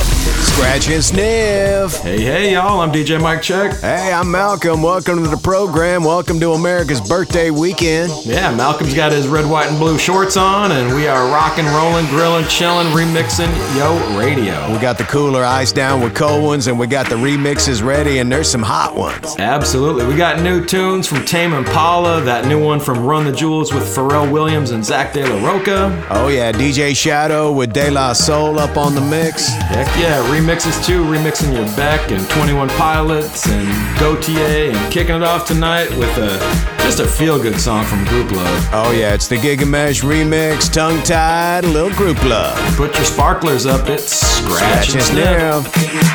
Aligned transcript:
Scratch 0.00 0.88
and 0.88 1.04
sniff. 1.04 1.98
Hey, 2.02 2.20
hey, 2.20 2.52
y'all. 2.52 2.80
I'm 2.80 2.90
DJ 2.90 3.20
Mike 3.20 3.42
Check. 3.42 3.78
Hey, 3.80 4.12
I'm 4.12 4.30
Malcolm. 4.30 4.82
Welcome 4.82 5.22
to 5.22 5.28
the 5.28 5.36
program. 5.36 6.04
Welcome 6.04 6.40
to 6.40 6.52
America's 6.52 7.00
birthday 7.00 7.50
weekend. 7.50 8.12
Yeah, 8.24 8.54
Malcolm's 8.54 8.94
got 8.94 9.12
his 9.12 9.28
red, 9.28 9.48
white, 9.48 9.68
and 9.68 9.78
blue 9.78 9.98
shorts 9.98 10.36
on, 10.36 10.72
and 10.72 10.94
we 10.94 11.06
are 11.06 11.30
rocking, 11.32 11.64
rolling, 11.66 12.06
grilling, 12.06 12.46
chilling, 12.48 12.88
remixing 12.88 13.48
Yo 13.76 14.18
Radio. 14.18 14.72
We 14.72 14.78
got 14.78 14.98
the 14.98 15.04
cooler 15.04 15.44
ice 15.44 15.72
down 15.72 16.00
with 16.00 16.14
cold 16.14 16.44
ones, 16.44 16.66
and 16.66 16.78
we 16.78 16.86
got 16.86 17.08
the 17.08 17.16
remixes 17.16 17.82
ready, 17.84 18.18
and 18.18 18.30
there's 18.30 18.50
some 18.50 18.62
hot 18.62 18.96
ones. 18.96 19.36
Absolutely. 19.38 20.06
We 20.06 20.16
got 20.16 20.40
new 20.40 20.64
tunes 20.64 21.06
from 21.06 21.24
Tame 21.24 21.52
Impala, 21.52 22.20
that 22.22 22.46
new 22.46 22.62
one 22.62 22.80
from 22.80 23.04
Run 23.04 23.24
the 23.24 23.32
Jewels 23.32 23.72
with 23.72 23.84
Pharrell 23.84 24.30
Williams 24.30 24.70
and 24.70 24.84
Zack 24.84 25.12
De 25.12 25.24
La 25.24 25.46
Rocha. 25.46 26.06
Oh, 26.10 26.28
yeah, 26.28 26.52
DJ 26.52 26.96
Shadow 26.96 27.52
with 27.52 27.72
De 27.72 27.90
La 27.90 28.12
Soul 28.12 28.58
up 28.58 28.76
on 28.76 28.94
the 28.94 29.00
mix. 29.00 29.48
Heck 29.48 29.87
yeah, 29.96 30.22
remixes 30.28 30.84
too, 30.84 31.02
remixing 31.04 31.54
your 31.54 31.64
Beck 31.76 32.10
and 32.10 32.28
21 32.30 32.68
Pilots 32.70 33.48
and 33.48 33.68
Gotye 33.98 34.72
and 34.72 34.92
kicking 34.92 35.16
it 35.16 35.22
off 35.22 35.46
tonight 35.46 35.90
with 35.90 36.16
a 36.18 36.38
just 36.82 37.00
a 37.00 37.06
feel 37.06 37.40
good 37.40 37.60
song 37.60 37.84
from 37.84 38.04
Grouplove. 38.06 38.68
Oh, 38.72 38.90
yeah, 38.92 39.14
it's 39.14 39.28
the 39.28 39.36
Gigamesh 39.36 40.02
remix, 40.02 40.72
tongue 40.72 41.02
tied, 41.02 41.64
little 41.64 41.90
Grouplove. 41.90 42.76
Put 42.76 42.94
your 42.94 43.04
sparklers 43.04 43.66
up, 43.66 43.88
it's 43.88 44.12
Scratch, 44.12 44.90
Scratch 44.90 45.10
and 45.12 45.18
and 45.18 45.66
Sniff. 45.66 46.08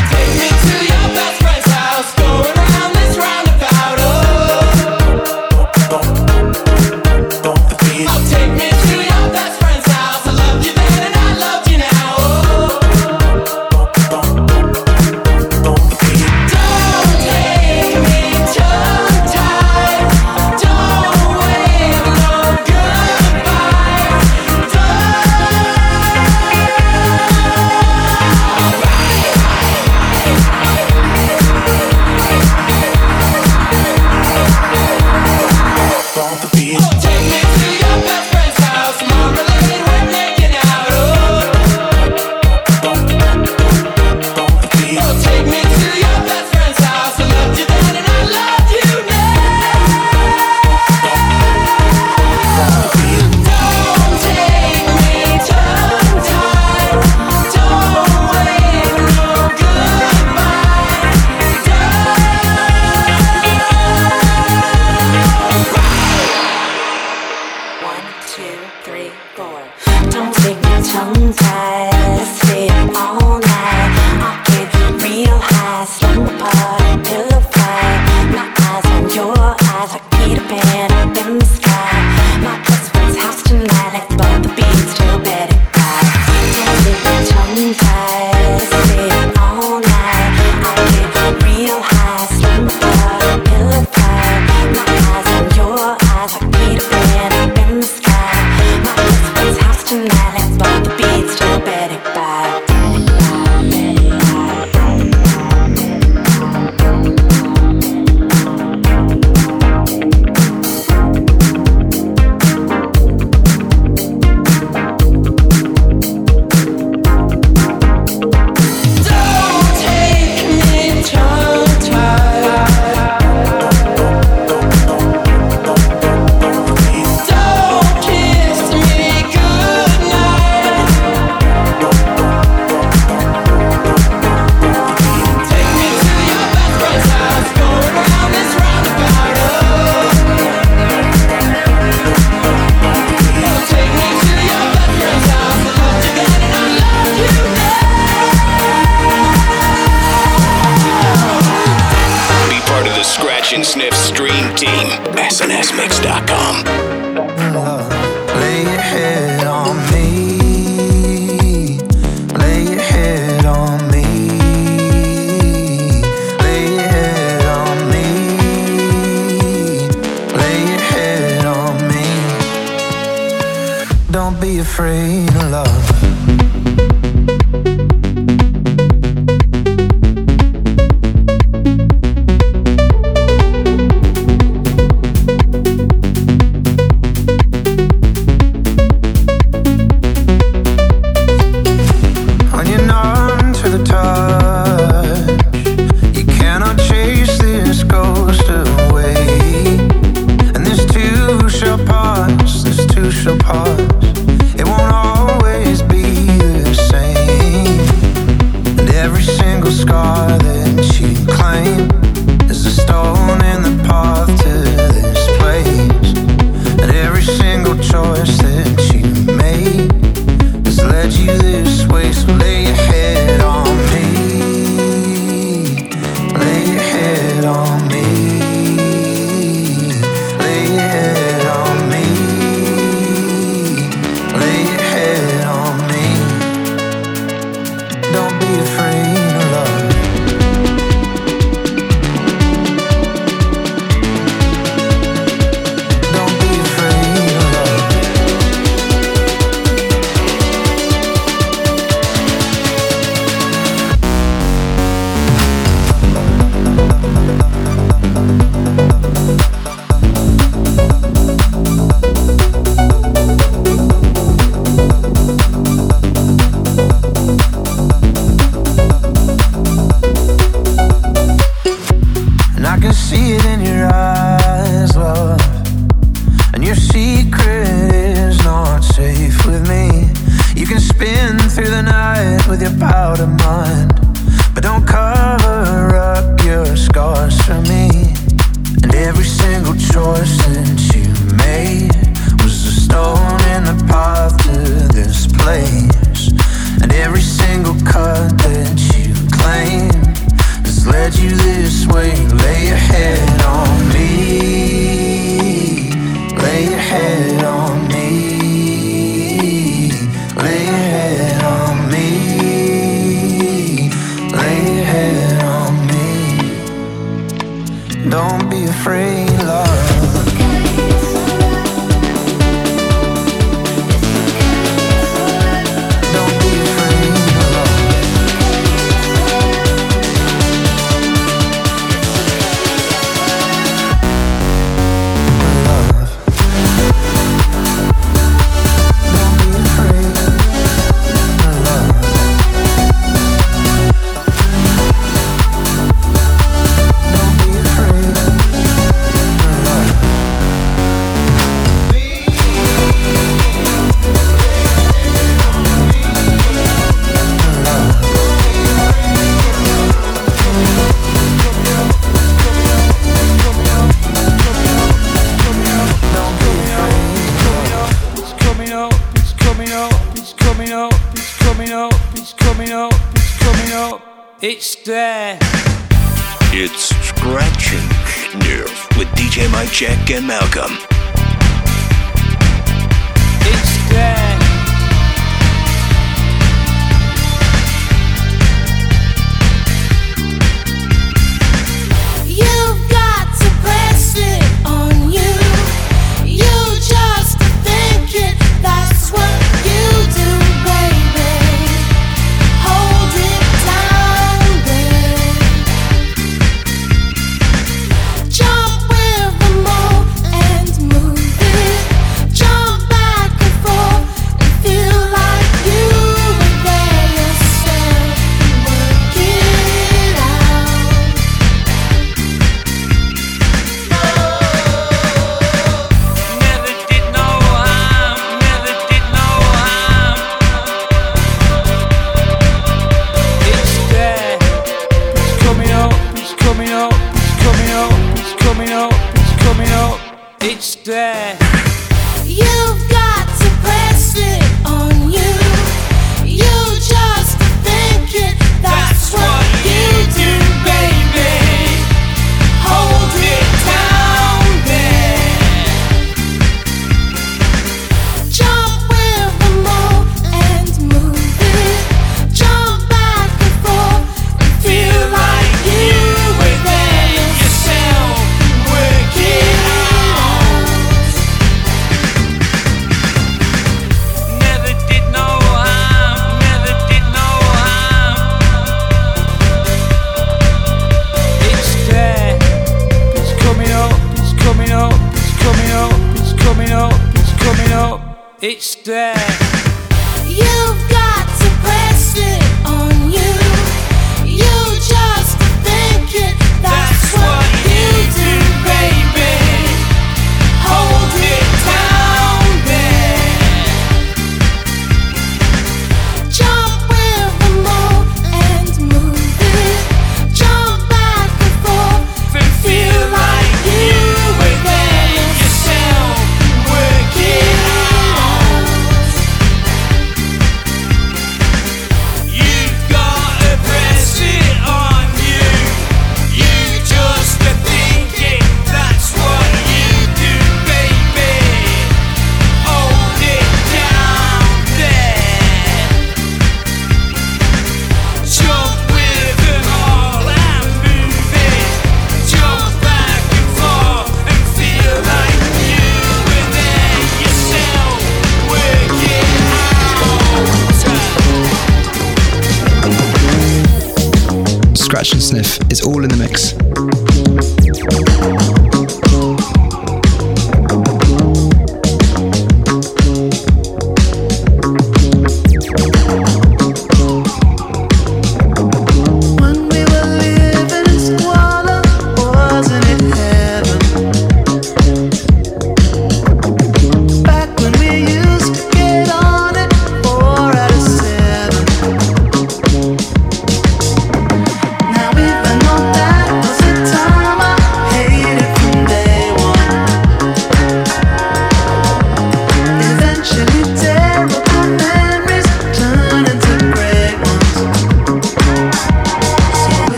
It's 488.45 488.75
there. 488.75 489.72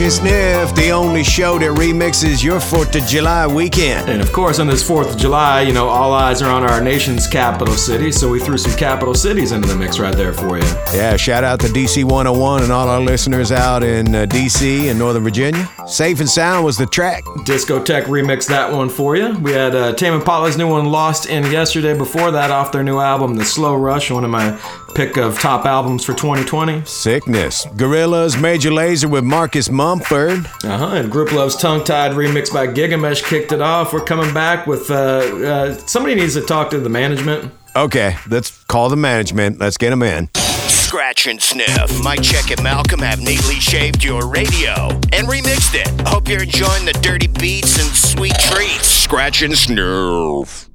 And 0.00 0.12
Sniff, 0.12 0.74
the 0.76 0.90
only 0.92 1.24
show 1.24 1.58
that 1.58 1.70
remixes 1.76 2.44
your 2.44 2.60
4th 2.60 2.94
of 2.94 3.08
July 3.08 3.48
weekend. 3.48 4.08
And 4.08 4.22
of 4.22 4.32
course, 4.32 4.60
on 4.60 4.68
this 4.68 4.88
4th 4.88 5.14
of 5.14 5.16
July, 5.18 5.62
you 5.62 5.72
know, 5.72 5.88
all 5.88 6.12
eyes 6.12 6.40
are 6.40 6.48
on 6.48 6.62
our 6.62 6.80
nation's 6.80 7.26
capital 7.26 7.74
city, 7.74 8.12
so 8.12 8.30
we 8.30 8.38
threw 8.38 8.56
some 8.58 8.78
capital 8.78 9.12
cities 9.12 9.50
into 9.50 9.66
the 9.66 9.74
mix 9.74 9.98
right 9.98 10.14
there 10.14 10.32
for 10.32 10.56
you. 10.56 10.64
Yeah, 10.94 11.16
shout 11.16 11.42
out 11.42 11.58
to 11.60 11.66
DC 11.66 12.04
101 12.04 12.62
and 12.62 12.70
all 12.70 12.88
our 12.88 13.00
listeners 13.00 13.50
out 13.50 13.82
in 13.82 14.14
uh, 14.14 14.26
DC 14.26 14.88
and 14.88 15.00
Northern 15.00 15.24
Virginia. 15.24 15.68
Safe 15.88 16.20
and 16.20 16.30
Sound 16.30 16.64
was 16.64 16.76
the 16.78 16.86
track. 16.86 17.24
Discotheque 17.44 18.04
remixed 18.04 18.46
that 18.48 18.72
one 18.72 18.88
for 18.88 19.16
you. 19.16 19.36
We 19.38 19.50
had 19.50 19.74
uh, 19.74 19.94
Tame 19.94 20.14
Impala's 20.14 20.56
new 20.56 20.68
one, 20.68 20.86
Lost 20.86 21.26
in 21.26 21.50
yesterday. 21.50 21.98
Before 21.98 22.30
that, 22.30 22.52
off 22.52 22.70
their 22.70 22.84
new 22.84 23.00
album, 23.00 23.34
The 23.34 23.44
Slow 23.44 23.74
Rush, 23.74 24.12
one 24.12 24.22
of 24.22 24.30
my 24.30 24.56
pick 24.94 25.16
of 25.16 25.38
top 25.38 25.64
albums 25.66 26.04
for 26.04 26.12
2020. 26.14 26.84
Sickness. 26.84 27.66
Gorillaz, 27.66 28.40
Major 28.40 28.70
Lazer 28.70 29.10
with 29.10 29.24
Marcus 29.24 29.70
Mumford. 29.70 30.46
Uh 30.64 30.78
huh. 30.78 30.86
And 30.96 31.10
Grouplove's 31.10 31.56
Tongue 31.56 31.84
Tied 31.84 32.12
remix 32.12 32.52
by 32.52 32.66
Gigamesh 32.66 33.24
kicked 33.24 33.52
it 33.52 33.60
off. 33.60 33.92
We're 33.92 34.04
coming 34.04 34.32
back 34.34 34.66
with 34.66 34.90
uh, 34.90 34.94
uh, 34.94 35.74
somebody 35.86 36.14
needs 36.14 36.34
to 36.34 36.42
talk 36.42 36.70
to 36.70 36.78
the 36.80 36.88
management. 36.88 37.52
Okay, 37.76 38.16
let's 38.28 38.64
call 38.64 38.88
the 38.88 38.96
management. 38.96 39.60
Let's 39.60 39.76
get 39.76 39.90
them 39.90 40.02
in. 40.02 40.30
Scratch 40.34 41.26
and 41.26 41.40
sniff. 41.40 42.02
Mike 42.02 42.22
Check 42.22 42.50
and 42.50 42.62
Malcolm 42.62 43.00
have 43.00 43.20
neatly 43.20 43.56
shaved 43.56 44.02
your 44.02 44.26
radio 44.26 44.88
and 45.12 45.28
remixed 45.28 45.74
it. 45.74 45.88
Hope 46.08 46.28
you're 46.28 46.42
enjoying 46.42 46.86
the 46.86 46.98
dirty 47.02 47.26
beats 47.26 47.78
and 47.78 47.94
sweet 47.94 48.34
treats. 48.38 48.86
Scratch 48.88 49.42
and 49.42 49.56
sniff. 49.56 50.67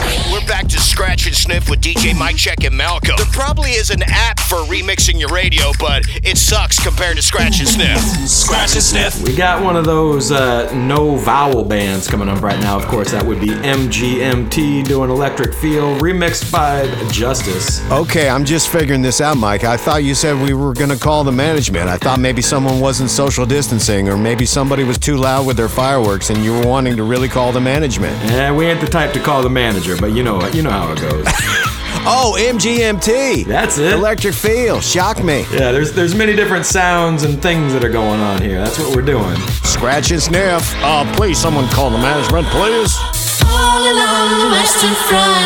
We're 0.00 0.46
back 0.46 0.68
to 0.68 0.80
Scratch 0.80 1.26
and 1.26 1.36
Sniff 1.36 1.68
with 1.68 1.82
DJ 1.82 2.18
Mike 2.18 2.36
Check 2.36 2.64
and 2.64 2.74
Malcolm. 2.74 3.14
There 3.18 3.26
probably 3.26 3.72
is 3.72 3.90
an 3.90 4.02
app 4.06 4.40
for 4.40 4.56
remixing 4.64 5.20
your 5.20 5.28
radio, 5.28 5.72
but 5.78 6.04
it 6.24 6.38
sucks 6.38 6.82
compared 6.82 7.16
to 7.18 7.22
Scratch 7.22 7.60
and 7.60 7.68
Sniff. 7.68 8.00
Scratch 8.26 8.72
and 8.72 8.82
Sniff. 8.82 9.22
We 9.22 9.36
got 9.36 9.62
one 9.62 9.76
of 9.76 9.84
those 9.84 10.32
uh, 10.32 10.72
no 10.74 11.16
vowel 11.16 11.62
bands 11.62 12.08
coming 12.08 12.30
up 12.30 12.40
right 12.40 12.58
now. 12.58 12.78
Of 12.78 12.86
course, 12.86 13.10
that 13.10 13.22
would 13.26 13.38
be 13.38 13.48
MGMT 13.48 14.84
doing 14.84 15.10
Electric 15.10 15.52
Feel, 15.52 15.98
remixed 15.98 16.50
by 16.50 16.86
Justice. 17.10 17.86
Okay, 17.90 18.30
I'm 18.30 18.46
just 18.46 18.70
figuring 18.70 19.02
this 19.02 19.20
out, 19.20 19.36
Mike. 19.36 19.64
I 19.64 19.76
thought 19.76 20.04
you 20.04 20.14
said 20.14 20.40
we 20.40 20.54
were 20.54 20.72
going 20.72 20.90
to 20.90 20.98
call 20.98 21.22
the 21.22 21.32
management. 21.32 21.90
I 21.90 21.98
thought 21.98 22.18
maybe 22.18 22.40
someone 22.40 22.80
wasn't 22.80 23.10
social 23.10 23.44
distancing 23.44 24.08
or 24.08 24.16
maybe 24.16 24.46
somebody 24.46 24.84
was 24.84 24.96
too 24.96 25.18
loud 25.18 25.46
with 25.46 25.58
their 25.58 25.68
fireworks 25.68 26.30
and 26.30 26.42
you 26.42 26.52
were 26.52 26.66
wanting 26.66 26.96
to 26.96 27.04
really 27.04 27.28
call 27.28 27.52
the 27.52 27.60
management. 27.60 28.16
Yeah, 28.30 28.54
we 28.56 28.64
ain't 28.66 28.80
the 28.80 28.86
type 28.86 29.12
to 29.12 29.20
call 29.20 29.42
the 29.42 29.50
manager, 29.82 30.00
but 30.00 30.12
you 30.16 30.22
know 30.22 30.46
you 30.48 30.62
know 30.62 30.70
how 30.70 30.92
it 30.92 31.00
goes. 31.00 31.26
Oh, 32.04 32.34
MGMT. 32.36 33.44
That's 33.44 33.78
it. 33.78 33.92
Electric 33.92 34.34
Feel. 34.34 34.80
Shock 34.80 35.22
me. 35.22 35.42
Yeah, 35.52 35.70
there's 35.70 35.92
there's 35.92 36.16
many 36.16 36.34
different 36.34 36.66
sounds 36.66 37.22
and 37.22 37.40
things 37.40 37.72
that 37.74 37.84
are 37.84 37.90
going 37.90 38.18
on 38.20 38.42
here. 38.42 38.58
That's 38.58 38.76
what 38.76 38.96
we're 38.96 39.02
doing. 39.02 39.36
Scratch 39.62 40.10
and 40.10 40.20
sniff. 40.20 40.74
Uh, 40.78 41.04
please, 41.14 41.38
someone 41.38 41.68
call 41.68 41.90
the 41.90 41.98
management, 41.98 42.48
please. 42.48 42.92
Falling 43.38 43.98
on 43.98 44.40
the 44.40 44.48
Western 44.50 44.94
Front. 45.06 45.36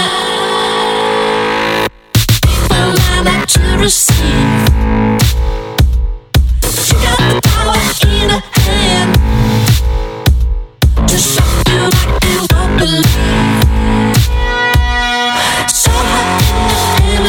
People 2.41 2.95
line 2.95 3.27
up 3.43 3.49
to 3.49 3.61
receive. 3.83 4.69
She 6.73 6.95
got 7.05 7.19
the 7.35 7.41
power 7.45 7.77
in 8.07 8.31
her 8.31 8.43
hand 8.63 9.15
to 11.07 11.19
shock 11.19 11.69
you 11.69 11.81
like 11.83 12.25
you 12.25 12.47
won't 12.51 12.79
believe. 12.79 13.96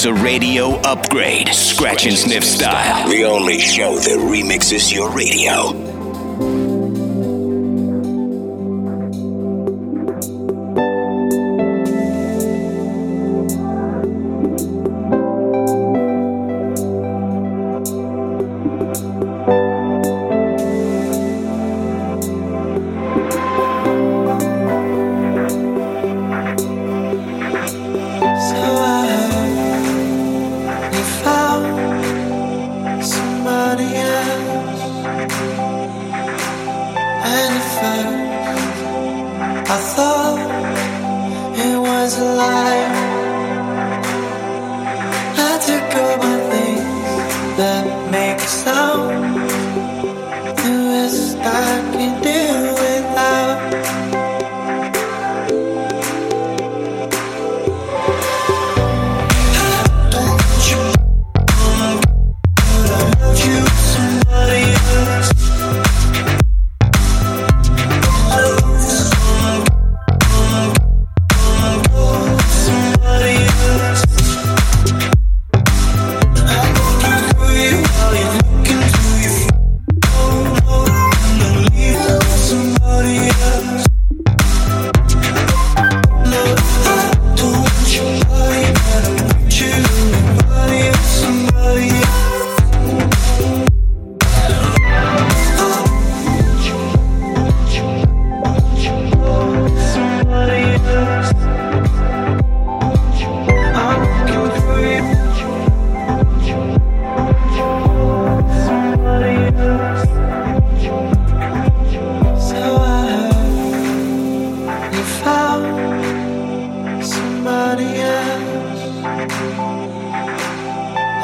It's 0.00 0.06
a 0.06 0.14
radio 0.14 0.76
upgrade, 0.80 1.48
scratch 1.48 2.06
and 2.06 2.16
sniff 2.16 2.42
style. 2.42 3.06
The 3.10 3.24
only 3.24 3.58
show 3.58 3.96
that 3.96 4.18
remixes 4.18 4.90
your 4.90 5.10
radio. 5.10 5.79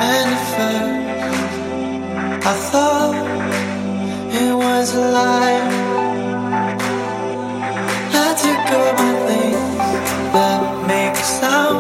And 0.09 0.29
at 0.37 0.43
first, 0.57 1.07
I 2.47 2.55
thought 2.71 3.15
it 4.33 4.55
was 4.55 4.95
a 4.95 5.05
lie. 5.17 5.63
I 8.15 8.29
took 8.43 8.65
all 8.79 8.93
my 9.01 9.13
things 9.27 9.77
that 10.33 10.61
make 10.89 11.17
sound. 11.17 11.76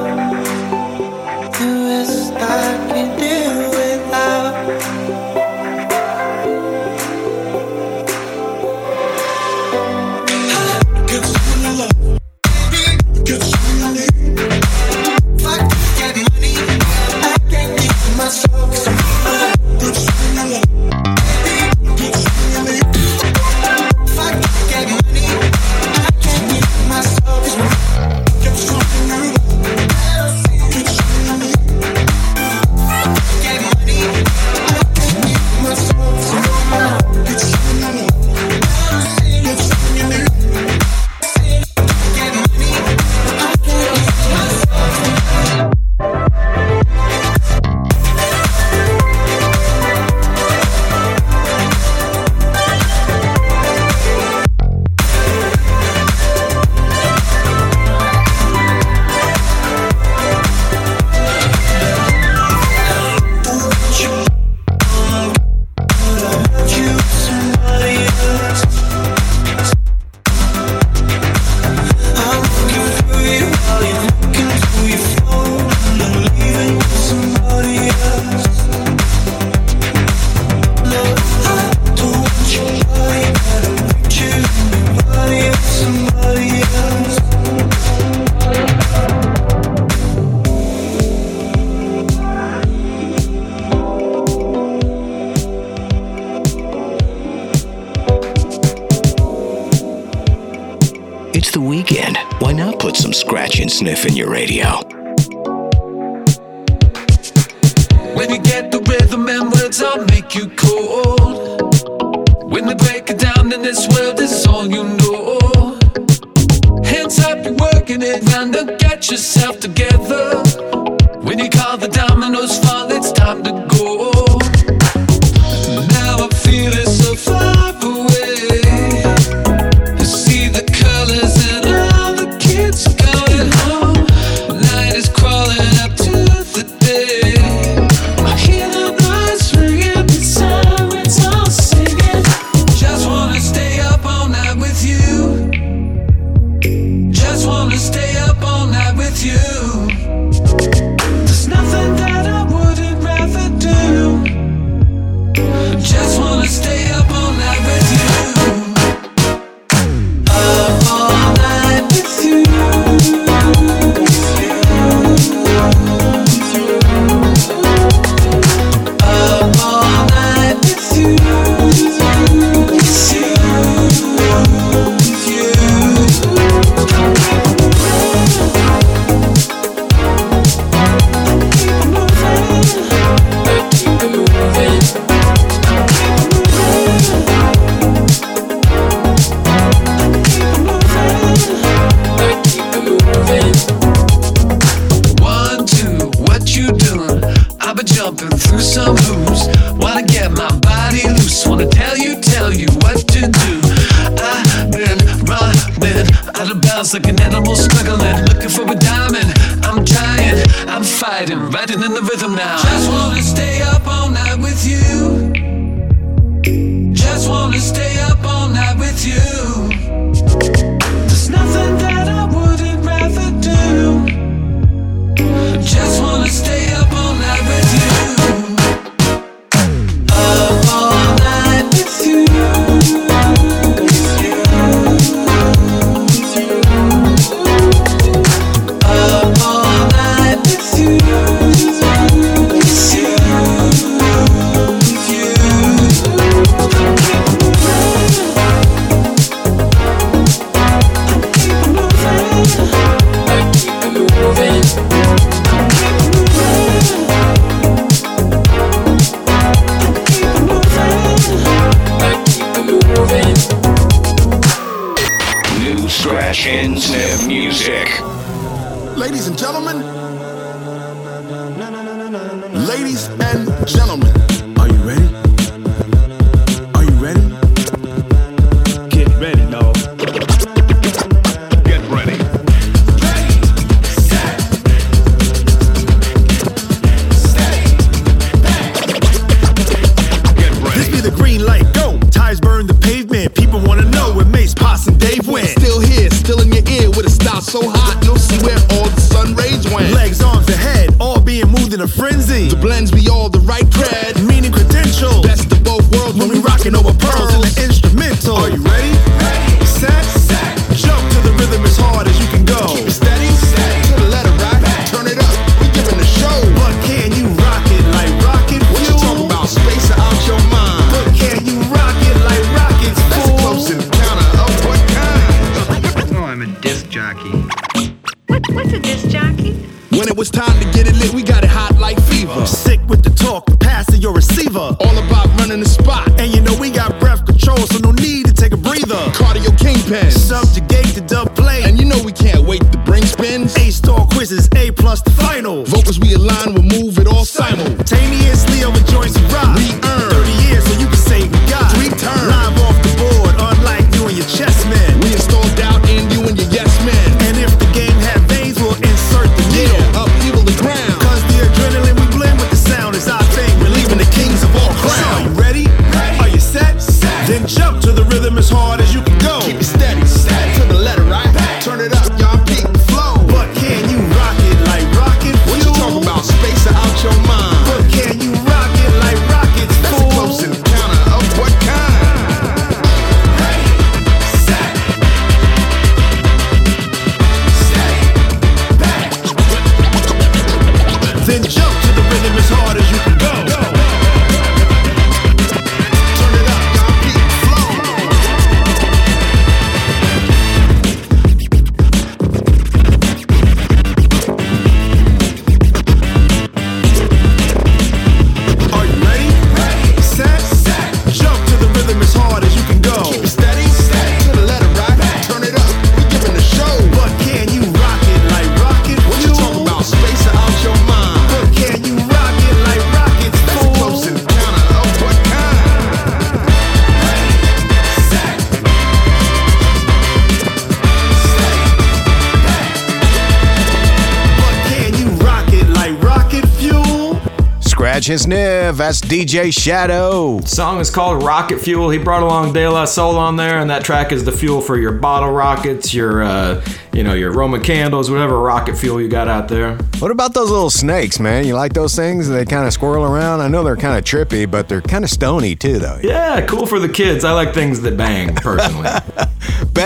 And. 438.24 438.78
That's 438.78 439.00
DJ 439.02 439.52
Shadow. 439.52 440.40
Song 440.40 440.80
is 440.80 440.90
called 440.90 441.22
Rocket 441.22 441.60
Fuel. 441.60 441.90
He 441.90 441.98
brought 441.98 442.22
along 442.22 442.54
De 442.54 442.66
La 442.66 442.86
Soul 442.86 443.16
on 443.16 443.36
there, 443.36 443.58
and 443.58 443.68
that 443.68 443.84
track 443.84 444.10
is 444.10 444.24
the 444.24 444.32
fuel 444.32 444.62
for 444.62 444.78
your 444.78 444.92
bottle 444.92 445.30
rockets, 445.30 445.92
your 445.92 446.22
uh, 446.22 446.64
you 446.94 447.04
know, 447.04 447.12
your 447.12 447.30
Roman 447.30 447.62
candles, 447.62 448.10
whatever 448.10 448.40
rocket 448.40 448.76
fuel 448.78 449.02
you 449.02 449.08
got 449.08 449.28
out 449.28 449.48
there. 449.48 449.76
What 449.98 450.10
about 450.10 450.32
those 450.32 450.50
little 450.50 450.70
snakes, 450.70 451.20
man? 451.20 451.46
You 451.46 451.54
like 451.54 451.74
those 451.74 451.94
things? 451.94 452.26
They 452.28 452.46
kind 452.46 452.66
of 452.66 452.72
swirl 452.72 453.04
around. 453.04 453.42
I 453.42 453.48
know 453.48 453.62
they're 453.62 453.76
kind 453.76 453.98
of 453.98 454.04
trippy, 454.04 454.50
but 454.50 454.68
they're 454.68 454.80
kind 454.80 455.04
of 455.04 455.10
stony 455.10 455.54
too, 455.54 455.78
though. 455.78 456.00
Yeah, 456.02 456.44
cool 456.46 456.66
for 456.66 456.78
the 456.78 456.88
kids. 456.88 457.22
I 457.22 457.32
like 457.32 457.52
things 457.52 457.82
that 457.82 457.98
bang, 457.98 458.34
personally. 458.34 458.88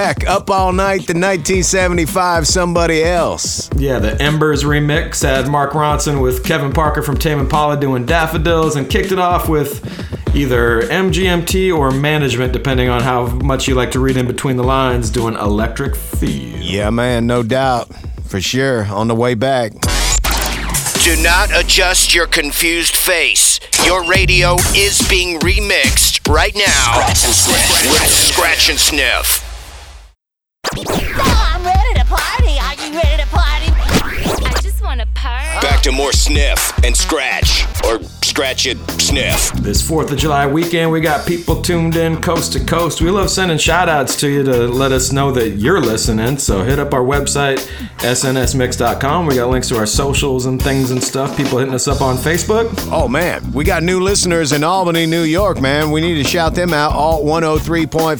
Back 0.00 0.26
up 0.26 0.48
all 0.48 0.72
night 0.72 1.00
the 1.00 1.12
1975. 1.12 2.46
Somebody 2.46 3.04
else. 3.04 3.68
yeah, 3.76 3.98
the 3.98 4.18
Embers 4.18 4.64
remix 4.64 5.22
had 5.22 5.46
Mark 5.46 5.72
Ronson 5.72 6.22
with 6.22 6.42
Kevin 6.42 6.72
Parker 6.72 7.02
from 7.02 7.18
Tame 7.18 7.38
Impala 7.38 7.78
doing 7.78 8.06
Daffodils, 8.06 8.76
and 8.76 8.88
kicked 8.88 9.12
it 9.12 9.18
off 9.18 9.46
with 9.46 9.84
either 10.34 10.80
MGMT 10.80 11.76
or 11.76 11.90
Management, 11.90 12.54
depending 12.54 12.88
on 12.88 13.02
how 13.02 13.26
much 13.26 13.68
you 13.68 13.74
like 13.74 13.90
to 13.90 14.00
read 14.00 14.16
in 14.16 14.26
between 14.26 14.56
the 14.56 14.64
lines, 14.64 15.10
doing 15.10 15.34
Electric 15.34 15.94
Feel. 15.94 16.56
Yeah, 16.56 16.88
man, 16.88 17.26
no 17.26 17.42
doubt. 17.42 17.90
For 18.24 18.40
sure. 18.40 18.86
On 18.86 19.06
the 19.06 19.14
way 19.14 19.34
back. 19.34 19.72
Do 21.02 21.22
not 21.22 21.50
adjust 21.54 22.14
your 22.14 22.26
confused 22.26 22.96
face. 22.96 23.60
Your 23.84 24.08
radio 24.08 24.54
is 24.74 25.06
being 25.10 25.38
remixed 25.40 26.26
right 26.32 26.54
now 26.56 27.06
with 27.06 28.08
Scratch 28.08 28.70
and 28.70 28.78
Sniff. 28.78 29.49
To 35.82 35.92
more 35.92 36.12
Sniff 36.12 36.72
and 36.84 36.94
Scratch, 36.94 37.64
or 37.84 38.00
Scratch 38.22 38.66
it, 38.66 38.78
Sniff. 39.00 39.52
This 39.54 39.82
4th 39.82 40.10
of 40.12 40.18
July 40.18 40.46
weekend, 40.46 40.92
we 40.92 41.00
got 41.00 41.26
people 41.26 41.62
tuned 41.62 41.96
in 41.96 42.20
coast 42.20 42.52
to 42.52 42.60
coast. 42.60 43.00
We 43.00 43.10
love 43.10 43.30
sending 43.30 43.56
shout 43.56 43.88
outs 43.88 44.14
to 44.20 44.28
you 44.28 44.42
to 44.44 44.68
let 44.68 44.92
us 44.92 45.10
know 45.10 45.32
that 45.32 45.50
you're 45.56 45.80
listening. 45.80 46.38
So 46.38 46.62
hit 46.62 46.78
up 46.78 46.92
our 46.92 47.02
website, 47.02 47.66
snsmix.com. 48.00 49.26
We 49.26 49.34
got 49.34 49.50
links 49.50 49.68
to 49.68 49.76
our 49.76 49.86
socials 49.86 50.46
and 50.46 50.60
things 50.60 50.90
and 50.90 51.02
stuff. 51.02 51.36
People 51.36 51.58
hitting 51.58 51.74
us 51.74 51.86
up 51.86 52.00
on 52.00 52.16
Facebook. 52.16 52.70
Oh, 52.90 53.08
man. 53.08 53.52
We 53.52 53.64
got 53.64 53.82
new 53.82 54.00
listeners 54.00 54.52
in 54.52 54.64
Albany, 54.64 55.06
New 55.06 55.22
York, 55.22 55.60
man. 55.60 55.90
We 55.90 56.00
need 56.00 56.22
to 56.22 56.28
shout 56.28 56.54
them 56.54 56.72
out. 56.72 56.92
Alt 56.92 57.24
103.5 57.24 58.18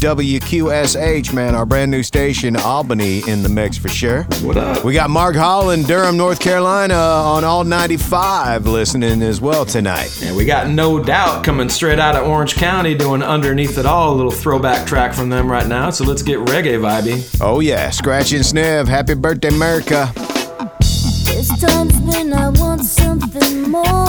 WQSH, 0.00 1.32
man. 1.34 1.54
Our 1.54 1.66
brand 1.66 1.90
new 1.90 2.02
station, 2.02 2.56
Albany, 2.56 3.22
in 3.28 3.42
the 3.42 3.48
mix 3.48 3.76
for 3.76 3.88
sure. 3.88 4.22
What 4.42 4.56
up? 4.56 4.82
We 4.84 4.94
got 4.94 5.10
Mark 5.10 5.36
Hall 5.36 5.70
in 5.70 5.82
Durham, 5.82 6.16
North 6.16 6.40
Carolina 6.40 6.94
on 6.94 7.44
Alt 7.44 7.66
95 7.66 8.66
listening 8.66 9.22
as 9.22 9.40
well 9.40 9.64
tonight. 9.66 10.22
And 10.24 10.36
we 10.36 10.44
got 10.44 10.70
No 10.70 11.02
Doubt 11.02 11.44
coming 11.44 11.68
straight 11.68 11.98
out 11.98 12.16
of 12.16 12.26
Orange 12.26 12.54
County 12.54 12.94
doing 12.94 13.22
Underneath 13.22 13.76
It 13.76 13.86
All, 13.86 14.14
a 14.14 14.16
little 14.16 14.30
throwback 14.30 14.86
track 14.86 15.12
from 15.12 15.28
them 15.28 15.50
right 15.50 15.66
now. 15.66 15.90
So 15.90 16.04
let's 16.04 16.22
get 16.22 16.38
reggae 16.38 16.78
vibey. 16.80 17.38
Oh, 17.40 17.60
yeah. 17.60 17.90
Scratch 17.90 18.32
and 18.32 18.44
Sniff. 18.44 18.88
Happy 19.02 19.14
birthday, 19.14 19.48
America. 19.48 20.12
I 22.32 22.50
want 22.50 22.84
something 22.84 23.68
more, 23.68 24.06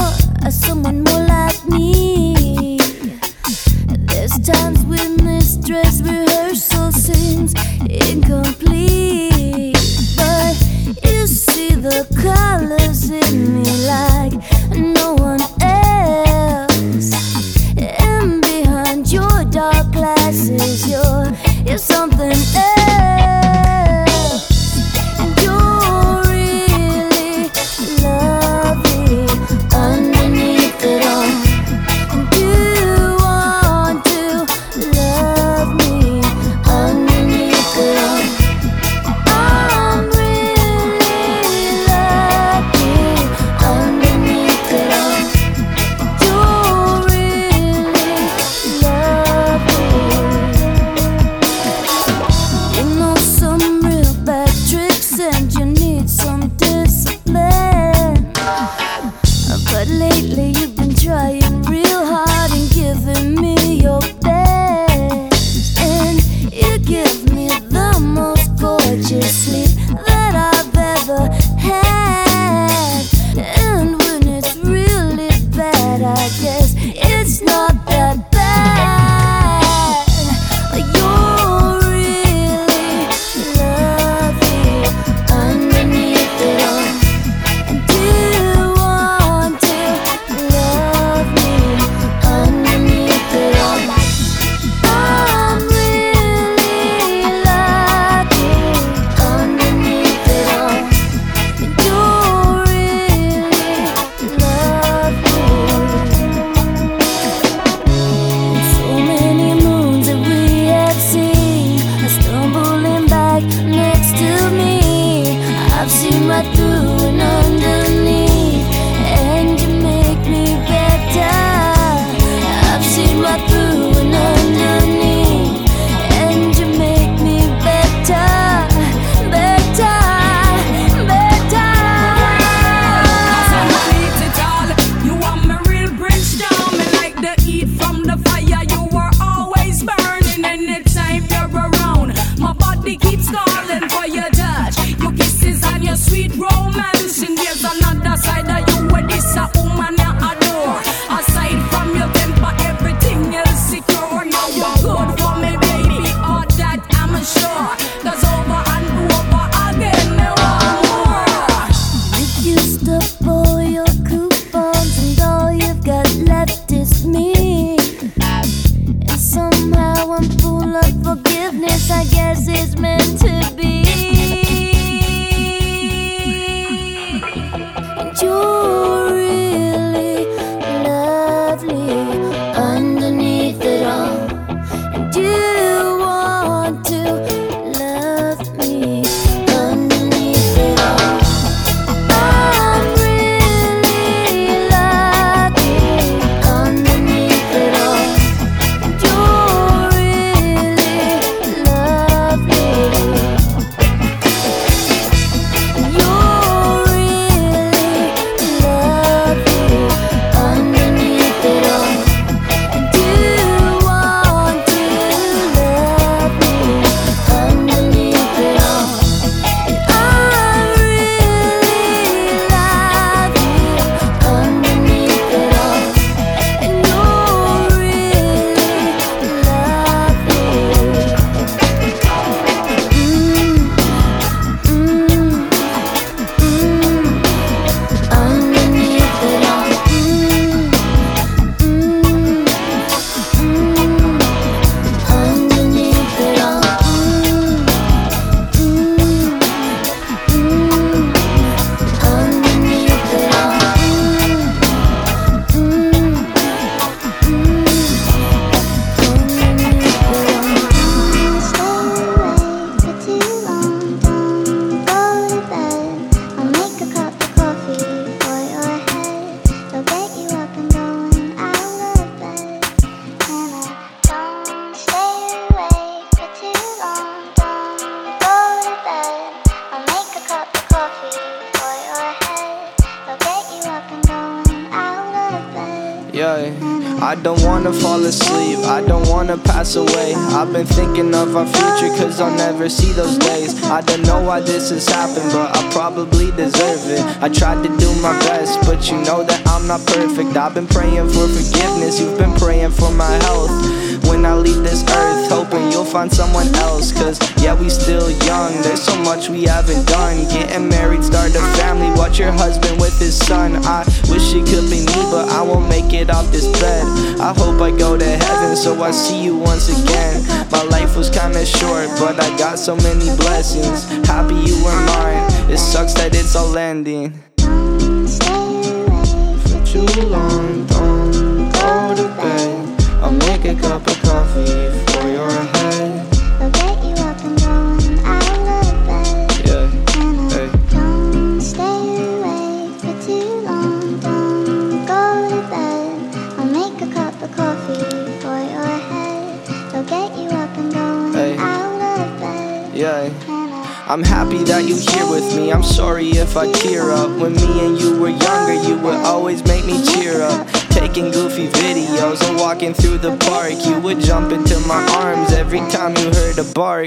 landing. 326.53 327.32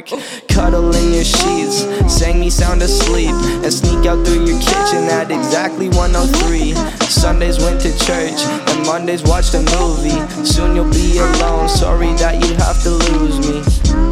cuddle 0.03 0.95
in 0.95 1.15
your 1.15 1.25
sheets, 1.25 1.85
sang 2.13 2.41
me 2.41 2.51
sound 2.51 2.83
asleep, 2.83 3.31
and 3.31 3.73
sneak 3.73 4.07
out 4.07 4.27
through 4.27 4.45
your 4.45 4.61
kitchen 4.61 5.05
at 5.11 5.31
exactly 5.31 5.89
103. 5.89 6.75
Sundays 7.07 7.59
went 7.59 7.81
to 7.81 7.91
church, 8.05 8.41
and 8.69 8.87
Mondays 8.87 9.23
watched 9.23 9.55
a 9.55 9.63
movie. 9.79 10.21
Soon 10.45 10.77
you'll 10.77 10.91
be 10.91 11.19
alone, 11.19 11.69
sorry 11.69 12.13
that 12.15 12.35
you 12.45 12.55
have 12.57 12.83
to 12.83 12.91
lose 12.91 13.39
me. 13.41 14.06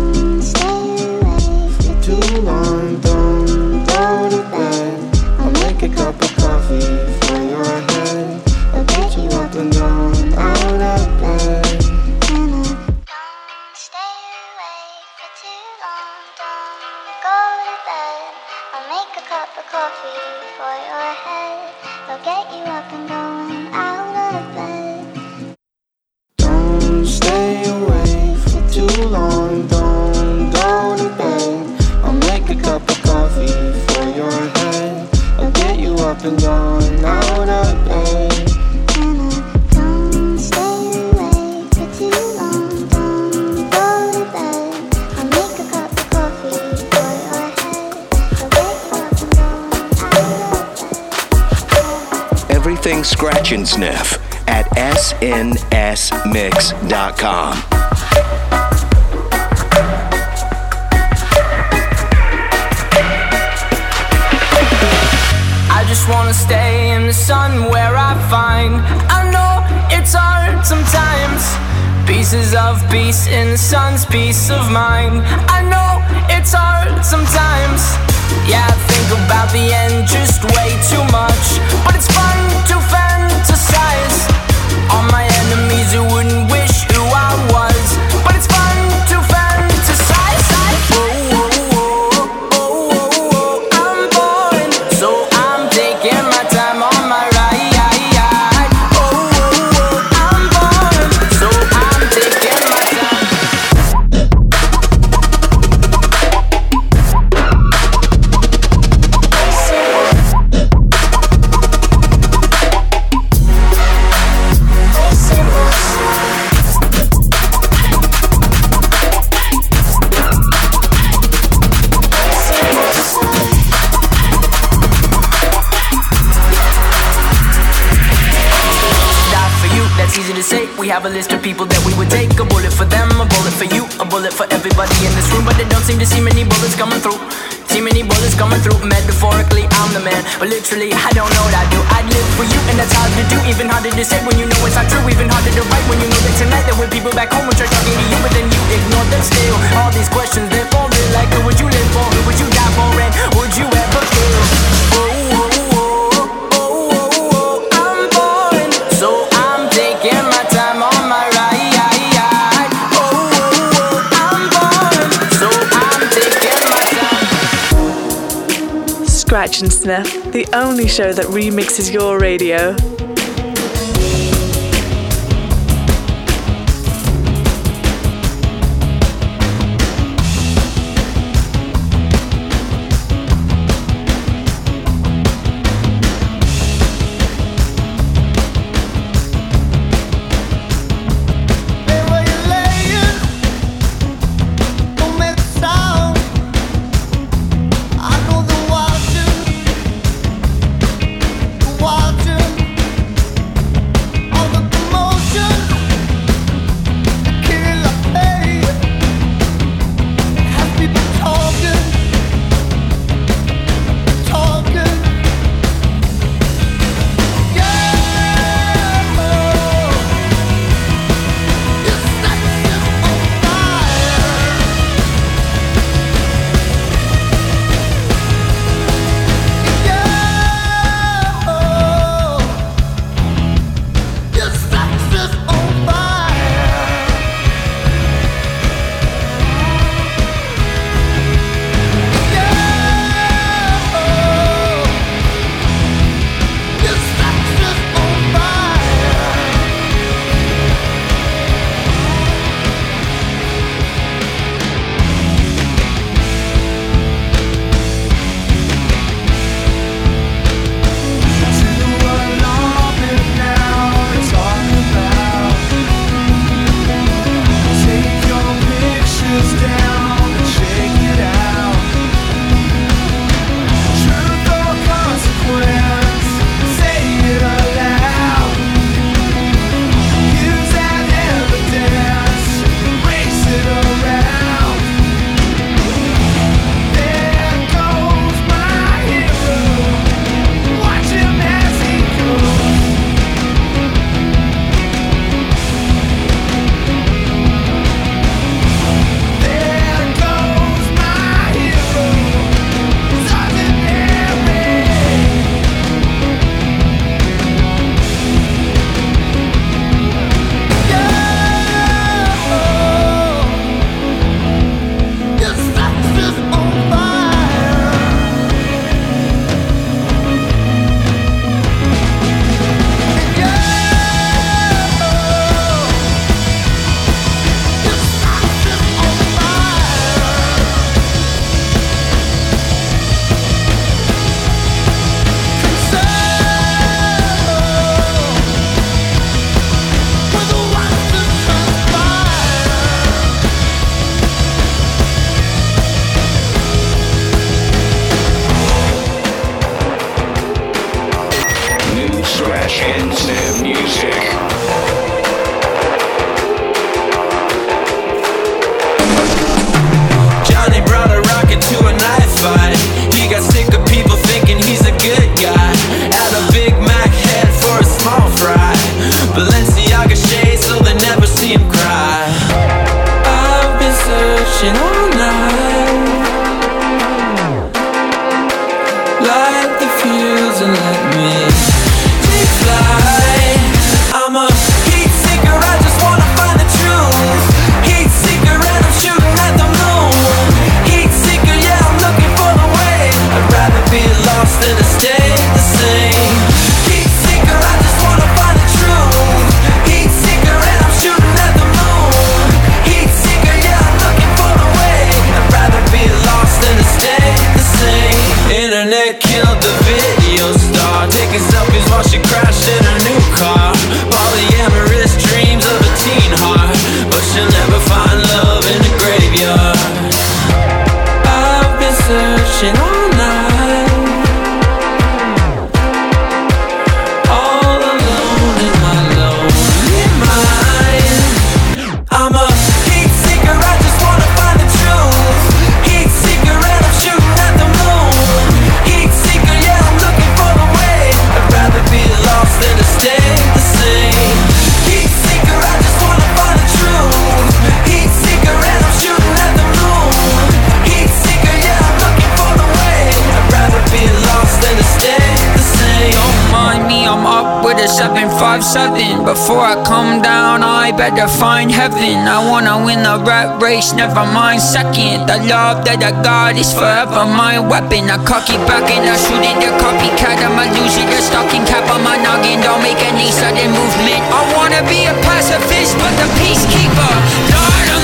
Never 464.04 464.28
mind 464.36 464.60
second. 464.60 465.24
The 465.24 465.40
love 465.48 465.80
that 465.88 466.04
I 466.04 466.12
got 466.20 466.60
is 466.60 466.76
forever 466.76 467.24
my 467.24 467.56
weapon. 467.56 468.12
I 468.12 468.20
cock 468.20 468.44
it 468.52 468.60
back 468.68 468.84
and 468.92 469.08
I 469.08 469.16
shoot 469.16 469.40
it. 469.40 469.56
The 469.64 469.72
copycat, 469.80 470.44
I'm 470.44 470.60
a 470.60 470.68
loser. 470.76 471.08
The 471.08 471.20
stocking 471.24 471.64
cap 471.64 471.88
on 471.88 472.04
my 472.04 472.20
noggin, 472.20 472.60
don't 472.60 472.84
make 472.84 473.00
any 473.00 473.32
sudden 473.32 473.72
movement. 473.72 474.20
I 474.28 474.40
wanna 474.52 474.84
be 474.92 475.08
a 475.08 475.14
pacifist, 475.24 475.96
but 475.96 476.12
the 476.20 476.28
peacekeeper. 476.36 477.12
Lord, 477.48 477.86
on 477.96 478.03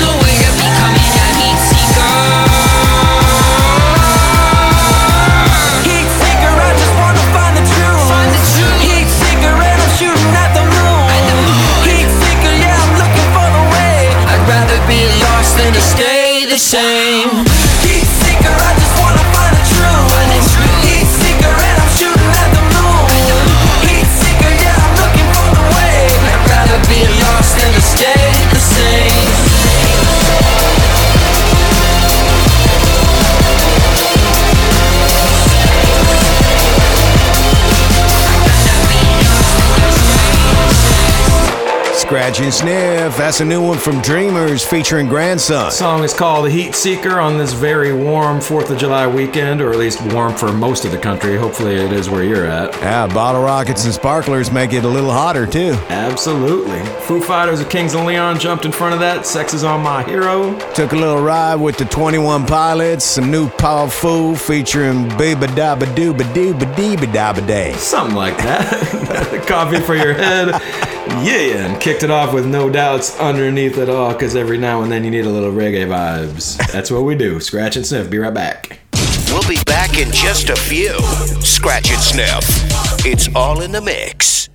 to 15.73 15.81
stay 15.81 16.45
the 16.45 16.57
same. 16.57 17.50
Scratch 42.11 42.41
and 42.41 42.53
Sniff. 42.53 43.15
That's 43.15 43.39
a 43.39 43.45
new 43.45 43.65
one 43.65 43.77
from 43.77 44.01
Dreamers 44.01 44.65
featuring 44.65 45.07
Grandson. 45.07 45.71
song 45.71 46.03
is 46.03 46.13
called 46.13 46.45
The 46.45 46.49
Heat 46.49 46.75
Seeker 46.75 47.21
on 47.21 47.37
this 47.37 47.53
very 47.53 47.93
warm 47.93 48.39
4th 48.39 48.69
of 48.69 48.77
July 48.77 49.07
weekend, 49.07 49.61
or 49.61 49.71
at 49.71 49.79
least 49.79 50.01
warm 50.13 50.35
for 50.35 50.51
most 50.51 50.83
of 50.83 50.91
the 50.91 50.97
country. 50.97 51.37
Hopefully, 51.37 51.75
it 51.75 51.93
is 51.93 52.09
where 52.09 52.25
you're 52.25 52.45
at. 52.45 52.73
Yeah, 52.81 53.07
bottle 53.07 53.41
rockets 53.41 53.85
and 53.85 53.93
sparklers 53.93 54.51
make 54.51 54.73
it 54.73 54.83
a 54.83 54.89
little 54.89 55.09
hotter 55.09 55.47
too. 55.47 55.71
Absolutely. 55.87 56.81
Foo 57.03 57.21
Fighters 57.21 57.61
of 57.61 57.69
Kings 57.69 57.93
of 57.93 58.03
Leon 58.03 58.39
jumped 58.39 58.65
in 58.65 58.73
front 58.73 58.93
of 58.93 58.99
that. 58.99 59.25
Sex 59.25 59.53
is 59.53 59.63
on 59.63 59.79
my 59.79 60.03
hero. 60.03 60.59
Took 60.73 60.91
a 60.91 60.97
little 60.97 61.23
ride 61.23 61.55
with 61.55 61.77
the 61.77 61.85
21 61.85 62.45
Pilots, 62.45 63.05
some 63.05 63.31
new 63.31 63.47
Powfu 63.47 64.37
featuring 64.37 65.07
Baby 65.17 65.47
Dabba 65.47 65.85
Dooba 65.95 66.23
Dooba 66.33 66.75
Deeba 66.75 67.09
Dabba 67.13 67.47
Day. 67.47 67.71
Something 67.75 68.17
like 68.17 68.35
that. 68.39 69.45
Coffee 69.47 69.79
for 69.79 69.95
your 69.95 70.13
head. 70.13 70.90
Yeah, 71.19 71.67
and 71.67 71.81
kicked 71.81 72.03
it 72.03 72.09
off 72.09 72.33
with 72.33 72.45
no 72.45 72.69
doubts 72.69 73.19
underneath 73.19 73.77
it 73.77 73.89
all, 73.89 74.13
because 74.13 74.35
every 74.35 74.57
now 74.57 74.81
and 74.81 74.91
then 74.91 75.03
you 75.03 75.11
need 75.11 75.25
a 75.25 75.29
little 75.29 75.51
reggae 75.51 75.85
vibes. 75.87 76.57
That's 76.71 76.89
what 76.89 77.03
we 77.03 77.15
do. 77.15 77.39
Scratch 77.39 77.75
and 77.75 77.85
sniff. 77.85 78.09
Be 78.09 78.17
right 78.17 78.33
back. 78.33 78.79
We'll 79.27 79.47
be 79.47 79.59
back 79.65 79.97
in 79.97 80.11
just 80.11 80.49
a 80.49 80.55
few. 80.55 80.97
Scratch 81.41 81.91
and 81.91 82.01
sniff. 82.01 83.05
It's 83.05 83.33
all 83.35 83.61
in 83.61 83.71
the 83.71 83.81
mix. 83.81 84.50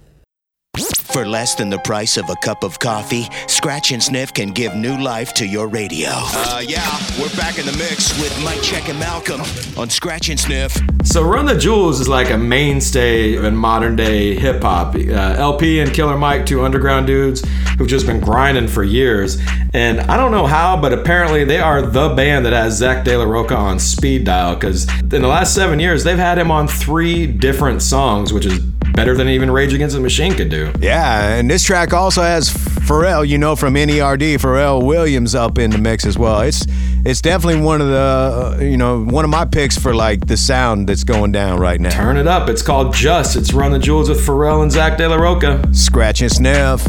For 1.12 1.24
less 1.24 1.54
than 1.54 1.70
the 1.70 1.78
price 1.78 2.16
of 2.16 2.28
a 2.28 2.36
cup 2.36 2.62
of 2.62 2.78
coffee, 2.78 3.26
Scratch 3.46 3.92
and 3.92 4.02
Sniff 4.02 4.34
can 4.34 4.50
give 4.50 4.74
new 4.74 4.98
life 4.98 5.32
to 5.34 5.46
your 5.46 5.66
radio. 5.66 6.11
Uh, 6.12 6.62
yeah, 6.66 6.98
we're 7.18 7.34
back 7.36 7.59
in 7.59 7.64
the 7.64 7.72
mix 7.78 8.18
with 8.20 8.38
Mike 8.44 8.61
Check 8.61 8.88
and 8.88 8.98
Malcolm 8.98 9.40
on 9.78 9.88
Scratch 9.88 10.28
and 10.28 10.38
Sniff. 10.38 10.76
So 11.04 11.22
Run 11.22 11.46
the 11.46 11.57
Jewels 11.57 12.00
is 12.00 12.09
like 12.09 12.30
a 12.30 12.36
mainstay 12.36 13.36
in 13.36 13.57
modern 13.57 13.96
day 13.96 14.34
hip 14.34 14.62
hop. 14.62 14.94
Uh, 14.94 14.98
El-P 14.98 15.80
and 15.80 15.94
Killer 15.94 16.18
Mike, 16.18 16.44
two 16.44 16.62
underground 16.62 17.07
dudes 17.07 17.42
who've 17.78 17.88
just 17.88 18.07
been 18.07 18.20
grinding 18.20 18.68
for 18.68 18.82
years. 18.82 19.38
And 19.72 20.00
I 20.00 20.16
don't 20.16 20.32
know 20.32 20.46
how, 20.46 20.76
but 20.80 20.92
apparently 20.92 21.44
they 21.44 21.61
are 21.61 21.82
the 21.82 22.11
band 22.11 22.44
that 22.46 22.52
has 22.52 22.76
Zack 22.76 23.04
De 23.04 23.16
La 23.16 23.24
Rocha 23.24 23.57
on 23.57 23.78
speed 23.78 24.24
dial 24.24 24.54
because 24.54 24.88
in 25.00 25.09
the 25.22 25.28
last 25.28 25.54
seven 25.54 25.78
years 25.78 26.04
they've 26.04 26.18
had 26.18 26.38
him 26.38 26.50
on 26.50 26.68
three 26.68 27.26
different 27.26 27.80
songs, 27.82 28.32
which 28.32 28.44
is 28.44 28.59
better 28.97 29.14
than 29.14 29.28
even 29.28 29.51
Rage 29.51 29.74
Against 29.74 29.94
the 29.94 30.01
Machine 30.01 30.34
could 30.34 30.49
do. 30.49 30.72
Yeah, 30.80 31.34
and 31.34 31.49
this 31.49 31.62
track 31.62 31.92
also 31.92 32.22
has 32.22 32.49
Pharrell, 32.49 33.28
you 33.28 33.36
know, 33.38 33.55
from 33.55 33.74
NERD, 33.74 34.36
Pharrell 34.36 34.84
Williams 34.84 35.34
up 35.34 35.59
in 35.59 35.70
the 35.70 35.78
mix 35.78 36.07
as 36.07 36.18
well. 36.18 36.40
It's 36.40 36.66
it's 37.05 37.20
definitely 37.20 37.61
one 37.61 37.80
of 37.80 37.88
the, 37.88 38.57
uh, 38.59 38.59
you 38.61 38.76
know, 38.76 39.05
one 39.05 39.24
of 39.24 39.30
my 39.30 39.44
picks 39.44 39.78
for 39.78 39.94
like 39.94 40.26
the 40.26 40.36
sound 40.36 40.88
that's 40.88 41.05
going 41.05 41.30
down 41.30 41.61
right 41.61 41.80
now. 41.80 41.90
Turn 41.90 42.16
it 42.16 42.26
up. 42.26 42.49
It's 42.49 42.62
called 42.62 42.92
Just. 42.92 43.36
It's 43.36 43.53
Run 43.53 43.70
the 43.70 43.78
Jewels 43.78 44.09
with 44.09 44.26
Pharrell 44.26 44.62
and 44.62 44.72
Zack 44.72 44.99
De 44.99 45.09
La 45.09 45.16
Rocha. 45.16 45.62
Scratch 45.72 46.22
and 46.22 46.32
sniff. 46.32 46.84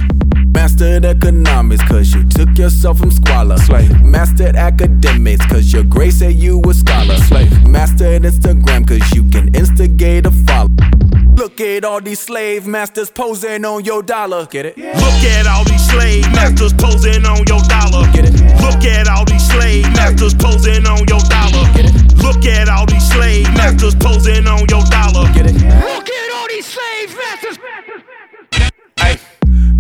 Mastered 0.47 1.05
economics, 1.05 1.83
cause 1.87 2.13
you 2.15 2.27
took 2.29 2.57
yourself 2.57 2.97
from 2.97 3.11
squalor. 3.11 3.57
Slave. 3.57 4.01
Mastered 4.01 4.55
academics, 4.55 5.45
cause 5.45 5.71
your 5.71 5.83
grade 5.83 6.13
said 6.13 6.33
you 6.33 6.61
a 6.67 6.73
scholar. 6.73 7.17
Slave. 7.17 7.67
Mastered 7.67 8.23
Instagram, 8.23 8.87
cause 8.87 9.11
you 9.13 9.29
can 9.29 9.53
instigate 9.53 10.25
a 10.25 10.31
follow. 10.31 10.69
Look 11.37 11.61
at 11.61 11.85
all 11.85 12.01
these 12.01 12.19
slave 12.19 12.65
masters 12.65 13.11
posing 13.11 13.63
on 13.63 13.85
your 13.85 14.01
dollar. 14.01 14.47
Get 14.47 14.65
it? 14.65 14.75
Look 14.75 15.21
at 15.23 15.45
all 15.45 15.63
these 15.65 15.87
slave 15.87 16.25
masters 16.31 16.73
posing 16.73 17.25
on 17.27 17.45
your 17.47 17.61
dollar. 17.69 18.11
Get 18.11 18.25
it? 18.25 18.33
Look 18.59 18.83
at 18.83 19.07
all 19.07 19.23
these 19.23 19.47
slave 19.47 19.85
masters 19.93 20.33
posing 20.33 20.87
on 20.87 21.05
your 21.07 21.21
dollar. 21.29 21.71
Get 21.75 21.93
it? 21.93 22.17
Look 22.23 22.43
at 22.43 22.67
all 22.69 22.87
these 22.87 23.07
slave 23.07 23.47
masters 23.53 23.93
posing 23.93 24.47
on 24.47 24.65
your 24.67 24.81
dollar. 24.89 25.31
Get 25.33 25.45
it? 25.45 26.16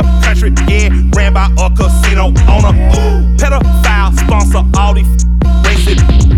Ooh, 0.00 0.22
country 0.22 0.50
getting 0.50 1.10
ran 1.10 1.32
by 1.34 1.46
a 1.58 1.70
casino 1.70 2.26
owner. 2.48 2.74
Ooh, 2.96 3.36
pedophile 3.36 4.16
sponsor 4.18 4.64
all 4.78 4.94
these 4.94 5.24
racist. 5.64 6.29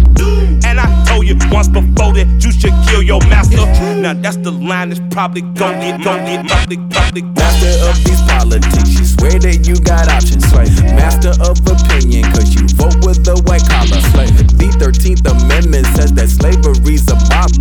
And 1.32 1.42
I 1.42 1.48
told 1.48 1.52
you 1.52 1.54
once 1.54 1.68
before 1.68 2.12
that 2.14 2.28
you 2.44 2.52
should 2.52 2.74
kill 2.88 3.02
your 3.02 3.20
master. 3.28 3.64
Now 4.00 4.14
that's 4.14 4.36
the 4.36 4.52
line 4.52 4.90
that's 4.90 5.00
probably 5.10 5.42
gon' 5.42 5.80
get, 5.80 6.02
gon' 6.04 6.24
get, 6.24 6.46
public, 6.48 6.80
public. 6.90 7.24
Master 7.24 7.72
of 7.88 7.96
these 8.04 8.20
politics, 8.28 8.92
you 8.98 9.04
swear 9.04 9.38
that 9.38 9.66
you 9.66 9.76
got 9.80 10.08
options. 10.08 10.44
Slave. 10.48 10.74
Master 10.92 11.32
of 11.40 11.56
opinion, 11.64 12.24
cause 12.32 12.54
you 12.54 12.68
vote 12.76 12.96
with 13.06 13.24
the 13.24 13.40
white 13.46 13.64
collar. 13.68 14.00
Slave. 14.12 14.36
The 14.58 14.68
13th 14.76 15.24
Amendment 15.24 15.86
says 15.96 16.12
that 16.12 16.28
slavery's 16.28 17.08
a 17.08 17.16
bomb. 17.30 17.52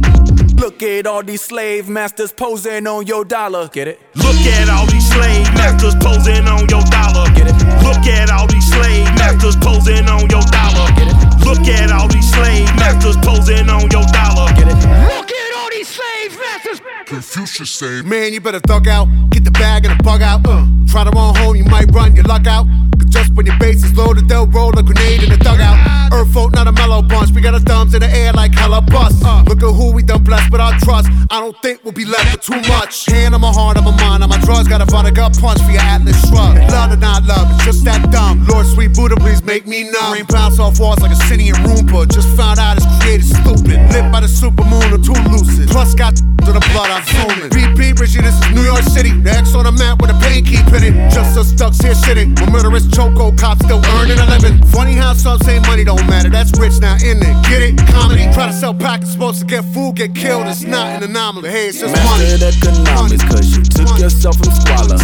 Look 0.58 0.84
at 0.84 1.08
all 1.08 1.24
these 1.24 1.42
slave 1.42 1.88
masters 1.90 2.32
posing 2.32 2.88
on 2.88 3.08
your 3.08 3.24
dollar. 3.26 3.68
Get 3.70 3.88
it? 3.88 4.00
Look 4.16 4.42
at 4.52 4.70
all 4.70 4.86
these 4.88 5.08
slave 5.08 5.48
masters 5.56 5.96
posing 5.96 6.48
on 6.48 6.68
your 6.70 6.84
dollar. 6.92 7.30
Get 7.34 7.48
it? 7.48 7.58
Look 7.84 8.06
at 8.08 8.30
all 8.30 8.48
these 8.48 8.68
slave 8.68 9.06
masters 9.16 9.56
posing 9.56 10.08
on 10.08 10.30
your 10.30 10.44
dollar. 10.52 10.88
Get 10.96 11.08
it? 11.08 11.31
Look 11.46 11.68
at 11.68 11.92
all 11.92 12.08
these 12.08 12.30
slave 12.32 12.68
masters 12.78 13.18
posing 13.18 13.70
on 13.70 13.90
your 13.92 14.06
dollar. 14.14 14.52
Get 14.54 14.68
it? 14.70 15.41
Look 15.72 15.80
at 15.80 15.80
all 15.80 15.86
slave 15.86 16.40
masters. 16.40 16.82
Confucius 17.06 17.72
say, 17.72 18.02
Man, 18.02 18.34
you 18.34 18.42
better 18.42 18.60
thug 18.60 18.88
out. 18.88 19.08
Get 19.30 19.46
the 19.46 19.52
bag 19.52 19.86
and 19.86 19.98
the 19.98 20.04
bug 20.04 20.22
out. 20.22 20.42
Uh, 20.46 20.66
try 20.88 21.04
to 21.04 21.10
run 21.12 21.36
home, 21.36 21.56
you 21.56 21.64
might 21.64 21.90
run 21.92 22.16
your 22.16 22.26
luck 22.26 22.46
out. 22.46 22.66
Cause 22.98 23.10
just 23.10 23.34
when 23.34 23.46
your 23.46 23.58
base 23.58 23.84
is 23.84 23.96
loaded, 23.96 24.28
they'll 24.28 24.48
roll 24.48 24.78
a 24.78 24.84
grenade 24.84 25.24
in 25.24 25.30
the 25.30 25.38
dugout. 25.38 25.80
Earth 26.14 26.34
folk, 26.34 26.52
not 26.52 26.68
a 26.68 26.72
mellow 26.72 27.02
bunch. 27.02 27.32
We 27.32 27.42
got 27.42 27.54
our 27.54 27.62
thumbs 27.62 27.94
in 27.94 28.02
the 28.02 28.10
air 28.10 28.34
like 28.34 28.54
hella 28.54 28.82
bust. 28.82 29.24
Uh, 29.24 29.44
look 29.48 29.64
at 29.64 29.74
who 29.74 29.94
we 29.94 30.04
done 30.04 30.24
blessed 30.24 30.52
with 30.52 30.62
our 30.62 30.78
trust. 30.80 31.10
I 31.32 31.40
don't 31.40 31.56
think 31.62 31.84
we'll 31.84 31.94
be 31.94 32.06
left 32.06 32.32
with 32.32 32.42
too 32.42 32.62
much. 32.70 33.06
Hand 33.06 33.34
on 33.34 33.42
my 33.42 33.52
heart, 33.52 33.78
on 33.78 33.86
my 33.86 33.96
mind, 33.96 34.24
on 34.24 34.30
my 34.30 34.40
drugs. 34.40 34.68
Got 34.68 34.82
a 34.82 34.86
vodka 34.86 35.32
punch 35.40 35.62
for 35.62 35.72
your 35.72 35.82
Atlas 35.82 36.20
shrug. 36.28 36.58
Love 36.72 36.92
or 36.92 36.98
not 36.98 37.24
love, 37.24 37.48
it's 37.56 37.66
just 37.66 37.86
that 37.86 38.12
dumb. 38.12 38.46
Lord, 38.46 38.66
sweet 38.66 38.94
Buddha, 38.94 39.16
please 39.16 39.44
make 39.44 39.66
me 39.66 39.90
numb. 39.90 40.14
Rain 40.14 40.26
bounce 40.28 40.60
off 40.60 40.80
walls 40.80 41.00
like 41.00 41.12
a 41.12 41.20
Sinian 41.26 41.56
Roomba. 41.64 42.12
Just 42.12 42.28
found 42.36 42.60
out 42.60 42.78
it's 42.78 42.86
created 43.00 43.26
stupid. 43.26 43.80
Lit 43.92 44.12
by 44.12 44.20
the 44.20 44.28
super 44.28 44.64
moon, 44.66 44.84
I'm 44.94 45.02
too 45.02 45.16
lucid. 45.32 45.61
Plus 45.68 45.94
got 45.96 46.16
to 46.16 46.52
the 46.52 46.64
blood, 46.74 46.90
I'm 46.90 47.04
zooming. 47.06 47.50
BP, 47.50 48.00
Richie, 48.00 48.22
this 48.22 48.34
is 48.34 48.52
New 48.52 48.64
York 48.64 48.84
City. 48.84 49.12
The 49.12 49.32
X 49.32 49.54
on 49.54 49.66
the 49.66 49.72
map 49.72 50.02
with 50.02 50.10
a 50.10 50.18
pain 50.20 50.44
keep 50.44 50.66
in 50.74 50.84
it. 50.84 50.94
Just 51.14 51.38
us 51.38 51.52
ducks 51.52 51.78
here 51.80 51.94
shitting. 51.94 52.40
When 52.40 52.52
murderous 52.52 52.90
choco 52.90 53.32
cops 53.36 53.64
still 53.66 53.82
earning 54.00 54.20
a 54.20 54.26
living. 54.26 54.58
Funny 54.68 54.94
how 54.94 55.14
some 55.14 55.40
say 55.40 55.60
money 55.60 55.84
don't 55.84 56.06
matter. 56.08 56.30
That's 56.30 56.52
rich 56.60 56.80
now, 56.80 56.96
in 56.96 57.22
it? 57.22 57.36
Get 57.48 57.62
it? 57.62 57.78
Comedy. 57.90 58.26
Try 58.34 58.48
to 58.48 58.54
sell 58.54 58.74
packets, 58.74 59.14
supposed 59.14 59.40
to 59.42 59.46
get 59.46 59.64
food, 59.66 59.96
get 59.96 60.16
killed. 60.16 60.48
It's 60.48 60.64
not 60.64 60.88
an 60.98 61.04
anomaly. 61.04 61.50
Hey, 61.50 61.68
it's 61.70 61.80
just 61.80 61.94
money. 62.04 62.26
Mastered 62.26 62.56
economics, 62.58 63.24
cause 63.24 63.48
you 63.56 63.64
took 63.64 64.00
yourself 64.00 64.38
from 64.38 64.52
squalor. 64.52 64.98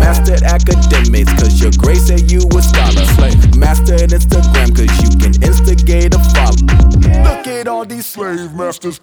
Mastered 0.00 0.42
academics, 0.42 1.32
cause 1.34 1.60
your 1.60 1.72
grade 1.76 2.00
said 2.00 2.30
you 2.30 2.40
a 2.48 2.62
scholar. 2.62 3.04
Mastered 3.56 4.10
Instagram, 4.10 4.74
cause 4.74 4.92
you 5.04 5.10
can 5.20 5.36
instigate 5.42 6.14
a 6.14 6.20
follow. 6.32 6.56
Look 7.22 7.46
at 7.46 7.68
all 7.68 7.84
these 7.84 8.06
slave 8.06 8.54
masters. 8.54 9.00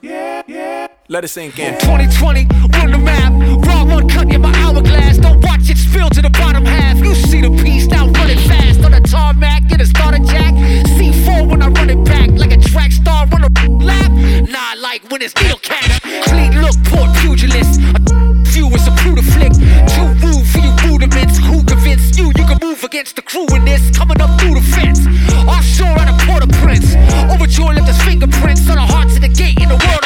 Let 1.08 1.24
it 1.24 1.28
sink 1.28 1.60
in. 1.60 1.78
2020, 1.78 2.48
run 2.74 2.90
the 2.90 2.98
map. 2.98 3.32
Raw 3.68 3.86
one 3.86 4.10
cut 4.10 4.34
in 4.34 4.42
my 4.42 4.52
hourglass. 4.58 5.20
Don't 5.20 5.40
watch 5.46 5.70
it 5.70 5.78
spill 5.78 6.10
to 6.10 6.20
the 6.20 6.32
bottom 6.32 6.66
half. 6.66 6.98
You 6.98 7.14
see 7.14 7.42
the 7.42 7.52
piece 7.62 7.86
now 7.86 8.08
running 8.08 8.40
fast 8.50 8.84
on 8.84 8.92
the 8.92 9.02
tarmac. 9.02 9.68
Get 9.68 9.82
a 9.82 9.86
starter 9.86 10.18
jack. 10.18 10.56
C4 10.98 11.48
when 11.48 11.62
I 11.62 11.68
run 11.68 11.92
it 11.92 12.04
back 12.06 12.32
like 12.32 12.52
a 12.52 12.58
track 12.58 12.92
star 12.92 13.28
on 13.32 13.44
a 13.44 13.50
lap. 13.86 14.10
Nah, 14.50 14.82
like 14.82 15.04
when 15.12 15.22
it's 15.22 15.36
needle 15.36 15.60
catch. 15.62 16.02
Clean 16.26 16.60
look, 16.60 16.74
poor 16.86 17.06
pugilist. 17.22 17.80
A 17.94 18.46
few 18.50 18.66
is 18.74 18.88
a 18.88 18.92
Pluto 18.98 19.22
flick. 19.22 19.54
Too 19.94 20.10
rude 20.26 20.42
for 20.42 20.58
you 20.58 20.74
rudiments. 20.90 21.38
Who 21.38 21.62
convinced 21.66 22.18
you 22.18 22.34
you 22.34 22.46
can 22.50 22.58
move 22.64 22.84
against 22.84 23.16
the 23.16 23.22
crew 23.22 23.46
in 23.54 23.64
this? 23.64 23.96
Coming 23.96 24.20
up 24.20 24.42
through 24.42 24.56
the 24.56 24.66
fence. 24.74 25.06
Offshore 25.46 26.02
out 26.02 26.10
of 26.10 26.18
Port-au-Prince. 26.26 26.98
Overjoyed 27.30 27.76
left 27.76 27.94
his 27.94 28.02
fingerprints 28.02 28.68
on 28.70 28.82
the 28.82 28.88
hearts 28.90 29.14
of 29.18 29.22
the 29.22 29.30
gate 29.30 29.62
in 29.62 29.70
the 29.70 29.78
world 29.78 30.05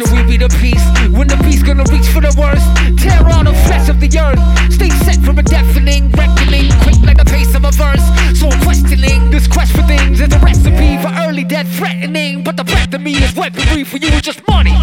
can 0.00 0.16
we 0.16 0.22
be 0.24 0.36
the 0.36 0.48
peace 0.60 0.84
when 1.10 1.28
the 1.28 1.36
beast 1.44 1.66
gonna 1.66 1.84
reach 1.92 2.08
for 2.08 2.20
the 2.20 2.32
worst? 2.38 2.64
Tear 3.02 3.20
all 3.28 3.44
the 3.44 3.52
flesh 3.66 3.88
of 3.88 4.00
the 4.00 4.08
earth. 4.18 4.40
Stay 4.72 4.88
set 5.04 5.18
from 5.24 5.38
a 5.38 5.42
deafening 5.42 6.10
reckoning, 6.12 6.70
quick 6.82 7.00
like 7.02 7.18
the 7.18 7.24
pace 7.24 7.54
of 7.54 7.64
a 7.64 7.70
verse. 7.72 8.04
So 8.38 8.48
I'm 8.48 8.60
questioning 8.62 9.30
this 9.30 9.46
quest 9.46 9.72
for 9.72 9.82
things 9.82 10.20
is 10.20 10.32
a 10.32 10.38
recipe 10.38 10.96
for 11.02 11.12
early 11.26 11.44
death 11.44 11.68
threatening. 11.76 12.42
But 12.42 12.56
the 12.56 12.64
breath 12.64 12.94
of 12.94 13.00
me 13.00 13.12
is 13.16 13.34
weaponry 13.36 13.84
for 13.84 13.98
you 13.98 14.08
is 14.08 14.22
just 14.22 14.46
money. 14.48 14.74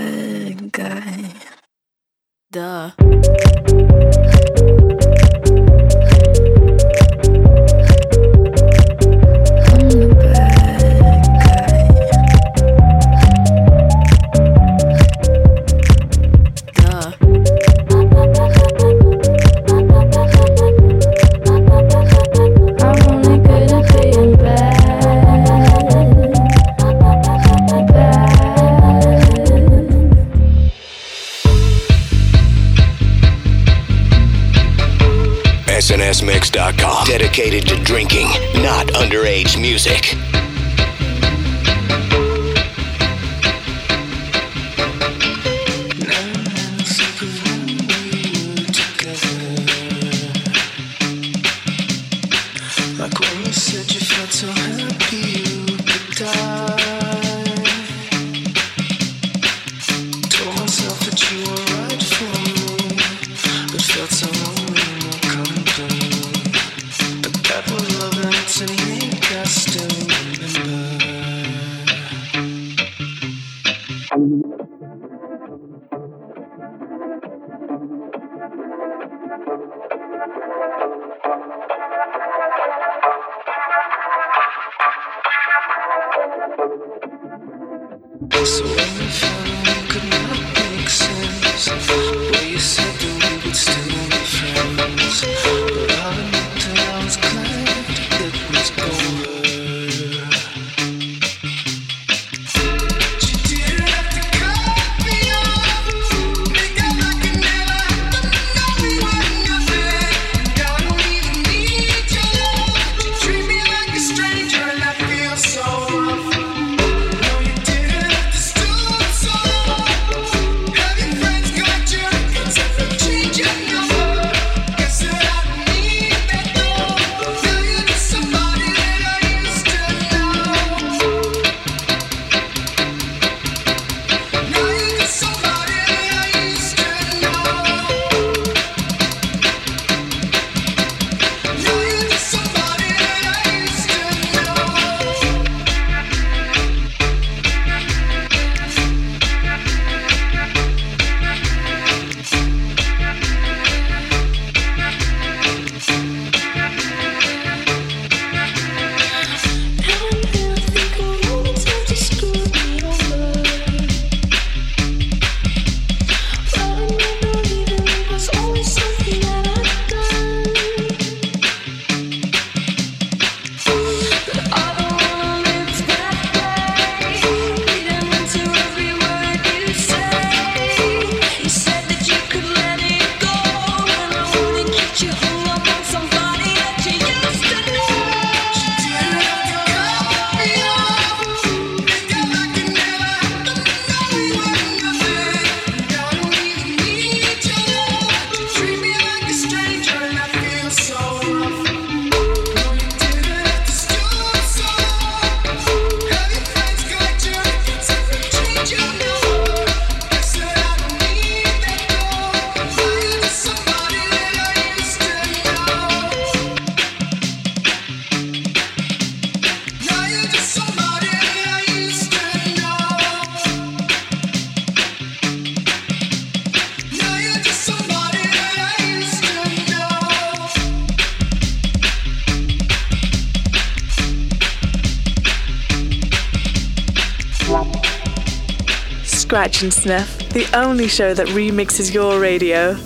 Scratch 239.44 239.62
and 239.62 239.74
Sniff, 239.74 240.18
the 240.30 240.46
only 240.56 240.88
show 240.88 241.12
that 241.12 241.26
remixes 241.26 241.92
your 241.92 242.18
radio. 242.18 242.76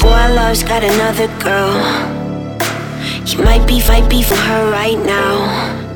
Boy 0.00 0.34
love's 0.34 0.62
got 0.62 0.82
another 0.82 1.28
girl. 1.44 1.76
He 3.26 3.36
might 3.36 3.68
be 3.68 3.80
vibey 3.80 4.24
for 4.24 4.34
her 4.34 4.70
right 4.72 4.96
now. 4.96 5.90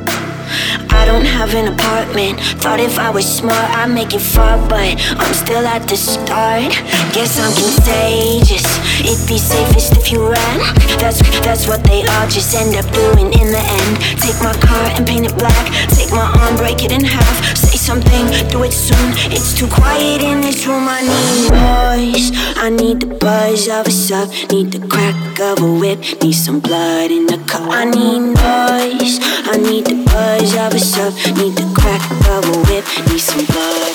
I 0.91 1.07
don't 1.07 1.25
have 1.25 1.55
an 1.55 1.73
apartment. 1.73 2.39
Thought 2.61 2.81
if 2.81 2.99
I 2.99 3.09
was 3.09 3.25
smart, 3.25 3.65
I'd 3.77 3.93
make 3.93 4.13
it 4.13 4.21
far, 4.21 4.57
but 4.69 4.93
I'm 5.17 5.33
still 5.33 5.67
at 5.67 5.89
the 5.89 5.97
start. 5.97 6.73
Guess 7.17 7.41
I'm 7.41 7.53
contagious. 7.57 8.65
It'd 9.01 9.27
be 9.29 9.39
safest 9.39 9.97
if 9.97 10.13
you 10.13 10.21
ran. 10.21 10.59
That's 11.01 11.21
that's 11.41 11.67
what 11.67 11.83
they 11.85 12.05
all 12.05 12.29
just 12.29 12.55
end 12.55 12.77
up 12.77 12.89
doing 12.93 13.33
in 13.33 13.49
the 13.53 13.61
end. 13.61 13.93
Take 14.21 14.37
my 14.45 14.53
car 14.65 14.85
and 14.97 15.07
paint 15.07 15.27
it 15.27 15.37
black. 15.37 15.65
Take 15.97 16.13
my 16.13 16.29
arm, 16.41 16.57
break 16.57 16.85
it 16.85 16.93
in 16.93 17.05
half. 17.05 17.57
Say 17.57 17.74
something, 17.85 18.27
do 18.49 18.63
it 18.63 18.73
soon. 18.73 19.13
It's 19.31 19.53
too 19.53 19.67
quiet 19.67 20.23
in 20.23 20.41
this 20.41 20.67
room. 20.67 20.87
I 20.89 21.03
need 21.03 21.51
noise. 21.53 22.31
I 22.57 22.71
need 22.71 23.01
the 23.01 23.15
buzz 23.21 23.69
of 23.69 23.87
a 23.87 23.91
sub. 23.91 24.31
Need 24.51 24.73
the 24.73 24.87
crack 24.89 25.39
of 25.41 25.61
a 25.63 25.71
whip. 25.81 26.01
Need 26.23 26.33
some 26.33 26.61
blood 26.61 27.11
in 27.11 27.27
the 27.27 27.37
cup. 27.47 27.69
I 27.69 27.85
need 27.85 28.21
noise. 28.49 29.19
I 29.53 29.57
need 29.59 29.85
the 29.85 30.03
buzz 30.11 30.55
of 30.65 30.73
a 30.73 30.81
sub. 30.81 31.13
Need 31.37 31.57
the 31.61 31.69
crack 31.79 32.05
of 32.35 32.43
a 32.49 32.57
whip. 32.67 32.85
Need 33.07 33.21
some 33.21 33.45
blood 33.45 33.94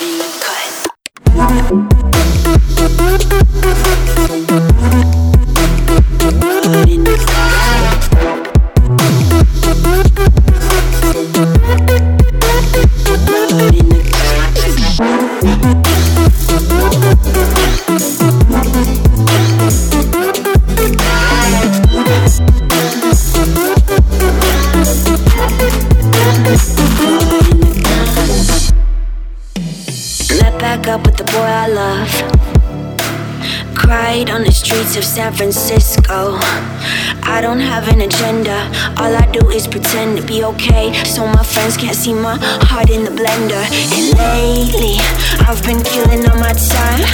see 42.00 42.14
my 42.14 42.38
heart 42.64 42.88
in 42.88 43.04
the 43.04 43.10
blender. 43.10 43.60
And 43.92 44.08
lately, 44.16 44.96
I've 45.44 45.60
been 45.68 45.84
killing 45.84 46.24
all 46.30 46.40
my 46.40 46.56
time. 46.56 47.04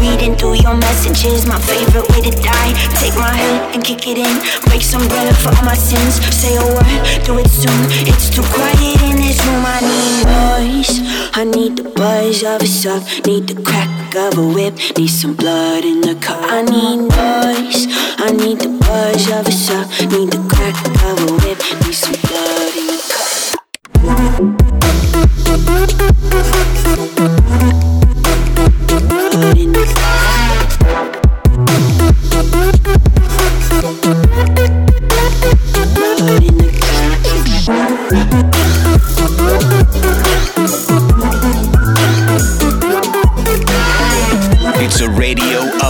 Reading 0.00 0.34
through 0.34 0.64
your 0.64 0.72
messages, 0.80 1.44
my 1.44 1.60
favorite 1.60 2.08
way 2.08 2.24
to 2.24 2.32
die. 2.40 2.72
Take 2.96 3.16
my 3.20 3.28
hand 3.28 3.74
and 3.74 3.84
kick 3.84 4.08
it 4.08 4.16
in. 4.16 4.32
Break 4.64 4.80
some 4.80 5.04
bread 5.08 5.36
for 5.36 5.52
all 5.52 5.64
my 5.64 5.76
sins. 5.76 6.24
Say 6.32 6.56
a 6.56 6.64
word, 6.64 6.96
do 7.28 7.36
it 7.36 7.50
soon. 7.52 7.80
It's 8.08 8.30
too 8.32 8.46
quiet 8.56 9.00
in 9.04 9.20
this 9.20 9.36
room. 9.44 9.60
I 9.60 9.78
need 9.84 10.24
noise. 10.24 10.94
I 11.36 11.44
need 11.44 11.76
the 11.76 11.90
buzz 11.90 12.42
of 12.42 12.62
a 12.62 12.66
sub. 12.66 13.04
Need 13.26 13.44
the 13.46 13.60
crack 13.60 13.92
of 14.16 14.38
a 14.38 14.46
whip. 14.56 14.72
Need 14.96 15.12
some 15.12 15.34
blood 15.36 15.84
in 15.84 16.00
the 16.00 16.14
cup. 16.16 16.40
I 16.40 16.62
need 16.62 17.12
noise. 17.12 17.82
I 18.24 18.32
need 18.32 18.58
the 18.64 18.72
buzz 18.88 19.28
of 19.36 19.46
a 19.46 19.52
sub. 19.52 19.84
Need 20.12 20.32
the 20.32 20.40
crack 20.48 20.76
of 21.04 21.16
a 21.28 21.32
whip. 21.44 21.60
Need 21.84 21.94
some 21.94 22.19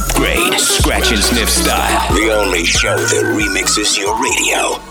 upgrade, 0.00 0.58
scratch 0.58 1.12
and 1.12 1.22
sniff 1.22 1.48
style. 1.48 2.14
The 2.14 2.32
only 2.32 2.64
show 2.64 2.96
that 2.96 3.24
remixes 3.36 3.98
your 3.98 4.14
radio. 4.22 4.89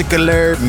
Music 0.00 0.12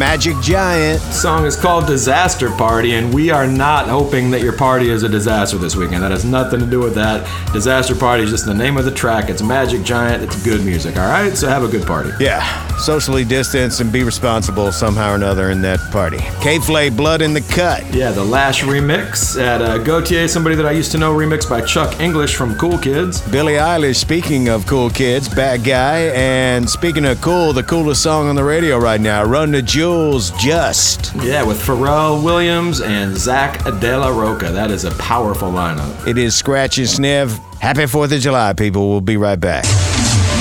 Magic 0.01 0.35
Giant. 0.41 0.99
song 1.13 1.45
is 1.45 1.55
called 1.55 1.85
Disaster 1.85 2.49
Party, 2.49 2.95
and 2.95 3.13
we 3.13 3.29
are 3.29 3.45
not 3.45 3.87
hoping 3.87 4.31
that 4.31 4.41
your 4.41 4.51
party 4.51 4.89
is 4.89 5.03
a 5.03 5.09
disaster 5.09 5.59
this 5.59 5.75
weekend. 5.75 6.01
That 6.01 6.09
has 6.09 6.25
nothing 6.25 6.59
to 6.59 6.65
do 6.65 6.79
with 6.79 6.95
that. 6.95 7.23
Disaster 7.53 7.93
Party 7.93 8.23
is 8.23 8.31
just 8.31 8.47
the 8.47 8.53
name 8.55 8.77
of 8.77 8.85
the 8.85 8.91
track. 8.91 9.29
It's 9.29 9.43
Magic 9.43 9.83
Giant. 9.83 10.23
It's 10.23 10.43
good 10.43 10.65
music, 10.65 10.97
all 10.97 11.07
right? 11.07 11.37
So 11.37 11.47
have 11.47 11.63
a 11.63 11.67
good 11.67 11.85
party. 11.85 12.09
Yeah, 12.19 12.41
socially 12.77 13.23
distance 13.23 13.79
and 13.79 13.91
be 13.91 14.01
responsible 14.03 14.71
somehow 14.71 15.11
or 15.11 15.15
another 15.15 15.51
in 15.51 15.61
that 15.61 15.79
party. 15.91 16.17
K-Flay, 16.41 16.89
Blood 16.89 17.21
in 17.21 17.35
the 17.35 17.41
Cut. 17.41 17.83
Yeah, 17.93 18.09
the 18.09 18.23
Lash 18.23 18.63
remix 18.63 19.39
at 19.39 19.61
uh, 19.61 19.77
Gotye, 19.77 20.27
somebody 20.27 20.55
that 20.55 20.65
I 20.65 20.71
used 20.71 20.91
to 20.93 20.97
know, 20.97 21.13
remixed 21.13 21.47
by 21.47 21.61
Chuck 21.61 21.99
English 21.99 22.35
from 22.35 22.55
Cool 22.55 22.79
Kids. 22.79 23.21
Billie 23.29 23.53
Eilish, 23.53 23.97
speaking 23.97 24.49
of 24.49 24.65
cool 24.65 24.89
kids, 24.89 25.29
bad 25.29 25.63
guy. 25.63 26.07
And 26.15 26.67
speaking 26.67 27.05
of 27.05 27.21
cool, 27.21 27.53
the 27.53 27.61
coolest 27.61 28.01
song 28.01 28.29
on 28.29 28.35
the 28.35 28.43
radio 28.43 28.79
right 28.79 28.99
now, 28.99 29.23
Run 29.25 29.51
the 29.51 29.61
Jewels, 29.91 30.31
Just. 30.31 31.13
Yeah, 31.17 31.43
with 31.43 31.59
Pharrell 31.59 32.23
Williams 32.23 32.79
and 32.79 33.17
Zack 33.17 33.61
De 33.81 33.97
La 33.97 34.07
Rocha. 34.07 34.49
That 34.49 34.71
is 34.71 34.85
a 34.85 34.91
powerful 34.91 35.51
lineup. 35.51 36.07
It 36.07 36.17
is 36.17 36.33
Scratch 36.33 36.77
and 36.77 36.87
Sniff. 36.87 37.37
Happy 37.59 37.81
4th 37.81 38.15
of 38.15 38.21
July, 38.21 38.53
people. 38.53 38.89
We'll 38.89 39.01
be 39.01 39.17
right 39.17 39.39
back. 39.39 39.65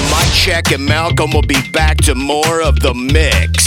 Mike 0.09 0.33
Check 0.35 0.71
and 0.71 0.87
Malcolm 0.87 1.33
will 1.33 1.43
be 1.43 1.61
back 1.73 1.97
to 1.99 2.15
more 2.15 2.63
of 2.63 2.79
the 2.79 2.95
mix. 2.95 3.65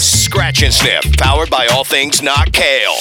Scratch 0.00 0.62
and 0.62 0.72
Sniff, 0.72 1.04
powered 1.18 1.50
by 1.50 1.66
all 1.66 1.84
things 1.84 2.22
not 2.22 2.50
kale. 2.52 2.96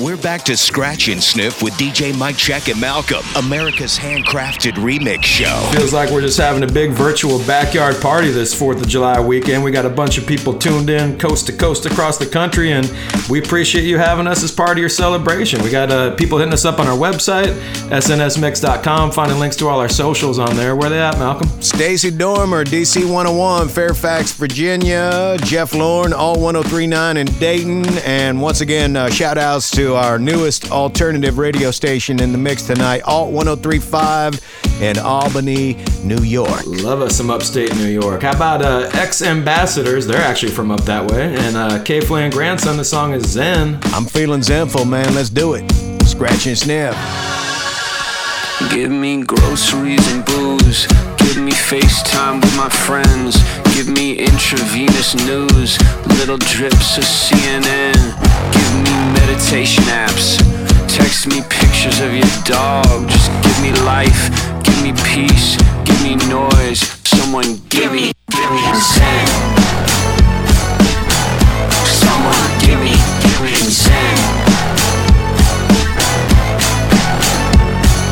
We're 0.00 0.16
back 0.16 0.44
to 0.44 0.56
Scratch 0.56 1.08
and 1.08 1.22
Sniff 1.22 1.62
with 1.62 1.74
DJ 1.74 2.16
Mike 2.16 2.38
Check 2.38 2.68
and 2.68 2.80
Malcolm, 2.80 3.22
America's 3.36 3.98
handcrafted 3.98 4.72
remix 4.76 5.24
show. 5.24 5.68
Feels 5.74 5.92
like 5.92 6.08
we're 6.08 6.22
just 6.22 6.38
having 6.38 6.62
a 6.62 6.66
big 6.66 6.92
virtual 6.92 7.38
backyard 7.40 8.00
party 8.00 8.30
this 8.30 8.58
4th 8.58 8.80
of 8.80 8.88
July 8.88 9.20
weekend. 9.20 9.62
We 9.62 9.70
got 9.70 9.84
a 9.84 9.90
bunch 9.90 10.16
of 10.16 10.26
people 10.26 10.58
tuned 10.58 10.88
in 10.88 11.18
coast 11.18 11.48
to 11.48 11.52
coast 11.52 11.84
across 11.84 12.16
the 12.16 12.24
country, 12.24 12.72
and 12.72 12.90
we 13.28 13.40
appreciate 13.40 13.84
you 13.84 13.98
having 13.98 14.26
us 14.26 14.42
as 14.42 14.50
part 14.50 14.70
of 14.70 14.78
your 14.78 14.88
celebration. 14.88 15.62
We 15.62 15.68
got 15.68 15.90
uh, 15.90 16.14
people 16.14 16.38
hitting 16.38 16.54
us 16.54 16.64
up 16.64 16.78
on 16.78 16.86
our 16.86 16.96
website, 16.96 17.52
snsmix.com, 17.90 19.12
finding 19.12 19.38
links 19.38 19.56
to 19.56 19.68
all 19.68 19.80
our 19.80 19.90
socials 19.90 20.38
on 20.38 20.56
there. 20.56 20.76
Where 20.76 20.88
they 20.88 20.98
at, 21.00 21.18
Malcolm? 21.18 21.46
Stacy 21.60 22.10
Dormer, 22.10 22.64
DC 22.64 23.04
101, 23.04 23.68
Fairfax, 23.68 24.32
Virginia. 24.32 25.36
Jeff 25.42 25.74
Lorne, 25.74 26.14
Alt 26.14 26.38
1039 26.38 27.18
in 27.18 27.26
Dayton. 27.38 27.86
And 27.98 28.40
once 28.40 28.62
again, 28.62 28.96
uh, 28.96 29.10
shout 29.10 29.36
outs 29.36 29.70
to 29.72 29.89
our 29.94 30.18
newest 30.18 30.70
alternative 30.70 31.38
radio 31.38 31.70
station 31.70 32.20
in 32.20 32.32
the 32.32 32.38
mix 32.38 32.62
tonight, 32.66 33.02
Alt 33.02 33.32
1035 33.32 34.40
in 34.82 34.98
Albany, 34.98 35.74
New 36.02 36.22
York. 36.22 36.62
Love 36.66 37.02
us 37.02 37.16
some 37.16 37.30
upstate 37.30 37.74
New 37.76 37.88
York. 37.88 38.22
How 38.22 38.32
about 38.32 38.62
uh, 38.62 38.90
X 38.94 39.22
Ambassadors? 39.22 40.06
They're 40.06 40.20
actually 40.20 40.52
from 40.52 40.70
up 40.70 40.82
that 40.82 41.10
way. 41.10 41.34
And 41.34 41.56
uh, 41.56 41.82
K 41.82 42.00
Flay 42.00 42.24
and 42.24 42.32
Grandson, 42.32 42.76
the 42.76 42.84
song 42.84 43.12
is 43.12 43.26
Zen. 43.26 43.78
I'm 43.86 44.04
feeling 44.04 44.42
zenful, 44.42 44.84
man. 44.84 45.14
Let's 45.14 45.30
do 45.30 45.54
it. 45.54 45.70
Scratch 46.02 46.46
and 46.46 46.58
sniff. 46.58 46.94
Give 48.70 48.90
me 48.90 49.22
groceries 49.22 50.06
and 50.12 50.24
booze. 50.24 50.86
Give 51.20 51.38
me 51.42 51.52
FaceTime 51.52 52.40
with 52.40 52.56
my 52.56 52.68
friends. 52.68 53.36
Give 53.74 53.88
me 53.88 54.18
intravenous 54.18 55.14
news. 55.26 55.78
Little 56.18 56.38
drips 56.38 56.98
of 56.98 57.04
CNN. 57.04 58.00
Give 58.52 58.72
me 58.84 58.94
meditation 59.20 59.84
apps. 59.84 60.38
Text 60.88 61.28
me 61.28 61.40
pictures 61.48 62.00
of 62.00 62.12
your 62.12 62.32
dog. 62.44 63.08
Just 63.08 63.30
give 63.42 63.58
me 63.62 63.72
life. 63.82 64.30
Give 64.64 64.82
me 64.82 64.92
peace. 65.04 65.56
Give 65.84 66.00
me 66.02 66.16
noise. 66.28 66.80
Someone 67.04 67.60
give 67.68 67.92
me, 67.92 68.12
give 68.30 68.50
me 68.50 68.62
zen. 68.74 69.26
Someone 72.02 72.44
give 72.60 72.80
me, 72.80 72.96
give 73.22 73.40
me 73.40 73.54
zen. 73.70 74.16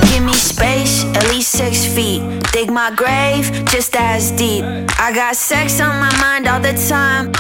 Give 0.09 0.25
me 0.25 0.35
space, 0.35 1.05
at 1.17 1.29
least 1.31 1.51
six 1.51 1.85
feet. 1.85 2.23
Dig 2.53 2.71
my 2.71 2.91
grave 2.95 3.51
just 3.67 3.95
as 3.95 4.31
deep. 4.33 4.65
I 4.99 5.13
got 5.15 5.37
sex 5.37 5.81
on 5.81 6.01
my 6.01 6.13
mind 6.21 6.49
all 6.49 6.61
the 6.61 6.73
time. 6.89 7.33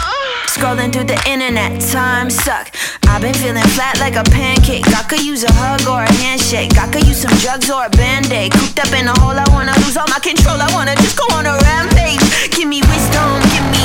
Scrolling 0.47 0.93
through 0.93 1.05
the 1.05 1.21
internet, 1.29 1.81
time 1.81 2.31
suck. 2.31 2.75
I've 3.09 3.23
been 3.23 3.35
feeling 3.35 3.67
flat 3.75 3.99
like 4.01 4.17
a 4.17 4.25
pancake. 4.31 4.87
I 4.89 5.03
could 5.09 5.25
use 5.25 5.45
a 5.45 5.53
hug 5.53 5.87
or 5.89 6.03
a 6.03 6.13
handshake. 6.21 6.77
I 6.79 6.91
could 6.93 7.07
use 7.07 7.23
some 7.23 7.37
drugs 7.39 7.71
or 7.71 7.87
a 7.87 7.91
band 7.91 8.31
aid. 8.31 8.53
Cooped 8.53 8.79
up 8.79 8.93
in 8.93 9.09
a 9.09 9.19
hole, 9.21 9.39
I 9.39 9.45
wanna 9.51 9.73
lose 9.85 9.97
all 9.97 10.09
my 10.09 10.21
control. 10.21 10.61
I 10.61 10.69
wanna 10.75 10.95
just 10.97 11.19
go 11.19 11.25
on 11.35 11.47
a 11.47 11.57
rampage. 11.57 12.21
Give 12.55 12.69
me 12.69 12.81
wisdom, 12.83 13.41
give 13.53 13.67
me 13.73 13.78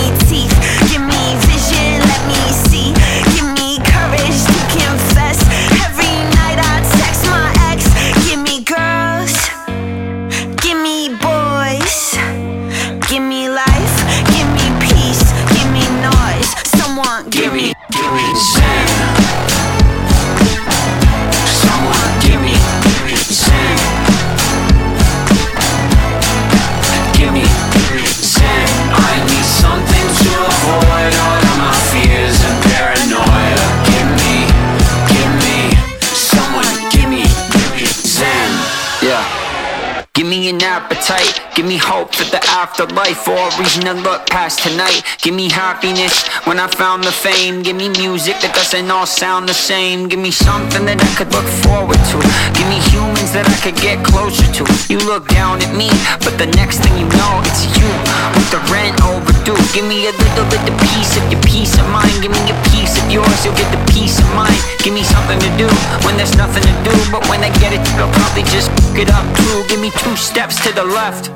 me 40.39 40.49
an 40.49 40.63
appetite, 40.63 41.41
give 41.55 41.65
me 41.65 41.77
hope 41.77 42.15
for 42.15 42.25
the 42.25 42.41
afterlife, 42.49 43.27
or 43.27 43.37
a 43.37 43.59
reason 43.59 43.83
to 43.85 43.93
look 43.93 44.25
past 44.25 44.63
tonight. 44.63 45.03
Give 45.21 45.35
me 45.35 45.47
happiness 45.47 46.27
when 46.47 46.57
I 46.59 46.67
found 46.67 47.03
the 47.03 47.11
fame. 47.11 47.61
Give 47.61 47.75
me 47.75 47.89
music 47.89 48.41
that 48.41 48.55
doesn't 48.55 48.89
all 48.89 49.05
sound 49.05 49.47
the 49.47 49.53
same. 49.53 50.09
Give 50.09 50.19
me 50.19 50.31
something 50.31 50.85
that 50.85 50.97
I 50.97 51.11
could 51.17 51.31
look 51.37 51.45
forward 51.61 52.01
to. 52.11 52.17
Give 52.57 52.67
me 52.73 52.81
humans 53.23 53.33
that 53.33 53.47
I 53.47 53.57
could 53.63 53.79
get 53.79 54.03
closer 54.03 54.43
to. 54.43 54.63
You 54.91 54.99
look 55.07 55.27
down 55.27 55.61
at 55.61 55.71
me, 55.75 55.87
but 56.23 56.35
the 56.37 56.47
next 56.59 56.83
thing 56.83 56.93
you 56.99 57.07
know, 57.15 57.33
it's 57.47 57.63
you 57.77 57.87
with 58.35 58.49
the 58.51 58.59
rent 58.71 58.99
overdue. 59.03 59.55
Give 59.71 59.87
me 59.87 60.07
a 60.07 60.13
little 60.13 60.47
bit 60.51 60.59
of 60.67 60.75
piece 60.91 61.15
of 61.15 61.23
your 61.31 61.41
peace 61.43 61.75
of 61.79 61.87
mind. 61.91 62.11
Give 62.21 62.31
me 62.31 62.41
a 62.51 62.57
piece 62.71 62.99
of 62.99 63.07
yours, 63.11 63.45
you'll 63.45 63.55
get 63.55 63.69
the 63.71 63.81
peace 63.91 64.19
of 64.19 64.27
mind. 64.35 64.55
Give 64.83 64.93
me 64.93 65.03
something 65.03 65.39
to 65.39 65.51
do 65.55 65.67
when 66.03 66.17
there's 66.17 66.35
nothing 66.35 66.63
to 66.63 66.75
do, 66.83 66.95
but 67.11 67.23
when 67.29 67.43
I 67.43 67.51
get 67.59 67.71
it, 67.71 67.81
I'll 67.99 68.11
probably 68.11 68.43
just 68.51 68.69
f- 68.71 68.97
it 68.99 69.09
up 69.09 69.25
too. 69.39 69.57
Give 69.71 69.79
me 69.79 69.91
two 70.03 70.15
steps 70.15 70.59
to 70.67 70.73
the 70.73 70.83
left. 70.83 71.31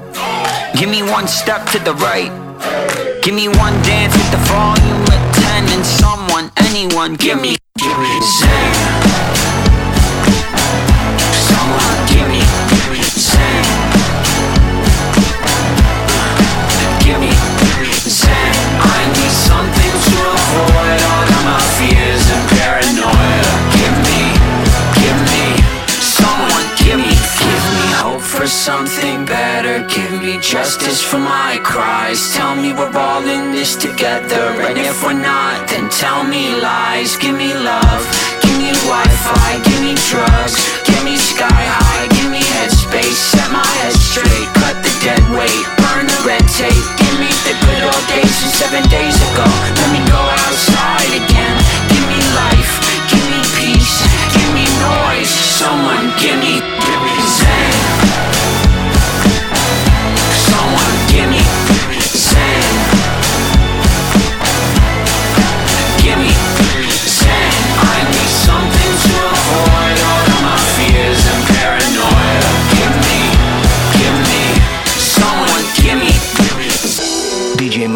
Give 0.76 0.89
me 0.89 1.03
one 1.03 1.27
step 1.27 1.65
to 1.72 1.80
the 1.80 1.95
right. 2.03 2.31
Give 3.23 3.35
me 3.35 3.47
one 3.47 3.76
dance 3.84 4.14
with 4.15 4.31
the 4.31 4.41
volume 4.51 5.03
at 5.11 5.23
10 5.64 5.76
and 5.76 5.85
someone, 5.85 6.51
anyone, 6.57 7.15
give 7.15 7.39
me, 7.39 7.57
give 7.77 7.97
me 7.99 9.27
something 28.48 29.26
better. 29.26 29.86
Give 29.88 30.22
me 30.22 30.40
justice 30.40 31.03
for 31.03 31.19
my 31.19 31.60
cries. 31.64 32.34
Tell 32.34 32.56
me 32.56 32.72
we're 32.72 32.95
all 32.95 33.26
in 33.28 33.52
this 33.52 33.76
together, 33.76 34.56
and 34.64 34.78
if 34.78 35.03
we're 35.03 35.14
not, 35.14 35.68
then 35.68 35.90
tell 35.90 36.24
me 36.24 36.56
lies. 36.56 37.18
Give 37.18 37.36
me 37.36 37.53
love, 37.53 38.03
give 38.41 38.57
me 38.57 38.72
Wi-Fi, 38.88 39.49
give 39.68 39.82
me 39.84 39.95
drugs, 40.07 40.56
give 40.88 41.03
me 41.03 41.18
sky 41.18 41.48
high, 41.52 42.07
give 42.15 42.32
me 42.32 42.40
headspace. 42.40 43.19
Set 43.36 43.52
my 43.52 43.68
head 43.84 43.95
straight, 43.99 44.48
cut 44.64 44.80
the 44.80 44.94
dead 45.03 45.24
weight, 45.36 45.65
burn 45.84 46.07
the 46.07 46.19
red 46.24 46.45
tape. 46.56 46.88
Give 46.99 47.18
me 47.19 47.32
the 47.44 47.56
good 47.68 47.82
old 47.84 48.06
days 48.07 48.32
from 48.40 48.52
seven 48.56 48.84
days 48.88 49.18
ago. 49.34 49.48
Let 49.76 49.90
me 49.91 50.02
go 50.07 50.24
outside 50.48 51.11
again. 51.19 51.56
Give 51.91 52.06
me 52.07 52.19
life, 52.38 52.74
give 53.11 53.26
me 53.28 53.41
peace, 53.60 53.99
give 54.32 54.52
me 54.56 54.64
noise. 54.80 55.32
Someone 55.32 56.15
give 56.22 56.38
me, 56.40 56.64
give 56.64 57.02
me 57.03 57.18
zen. 57.28 57.86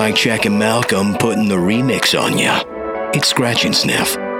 Mike 0.01 0.15
Check 0.15 0.45
and 0.45 0.57
Malcolm 0.57 1.13
putting 1.13 1.47
the 1.47 1.53
remix 1.53 2.19
on 2.19 2.35
ya. 2.35 2.63
It's 3.13 3.27
Scratch 3.27 3.65
and 3.65 3.75
Sniff. 3.75 4.30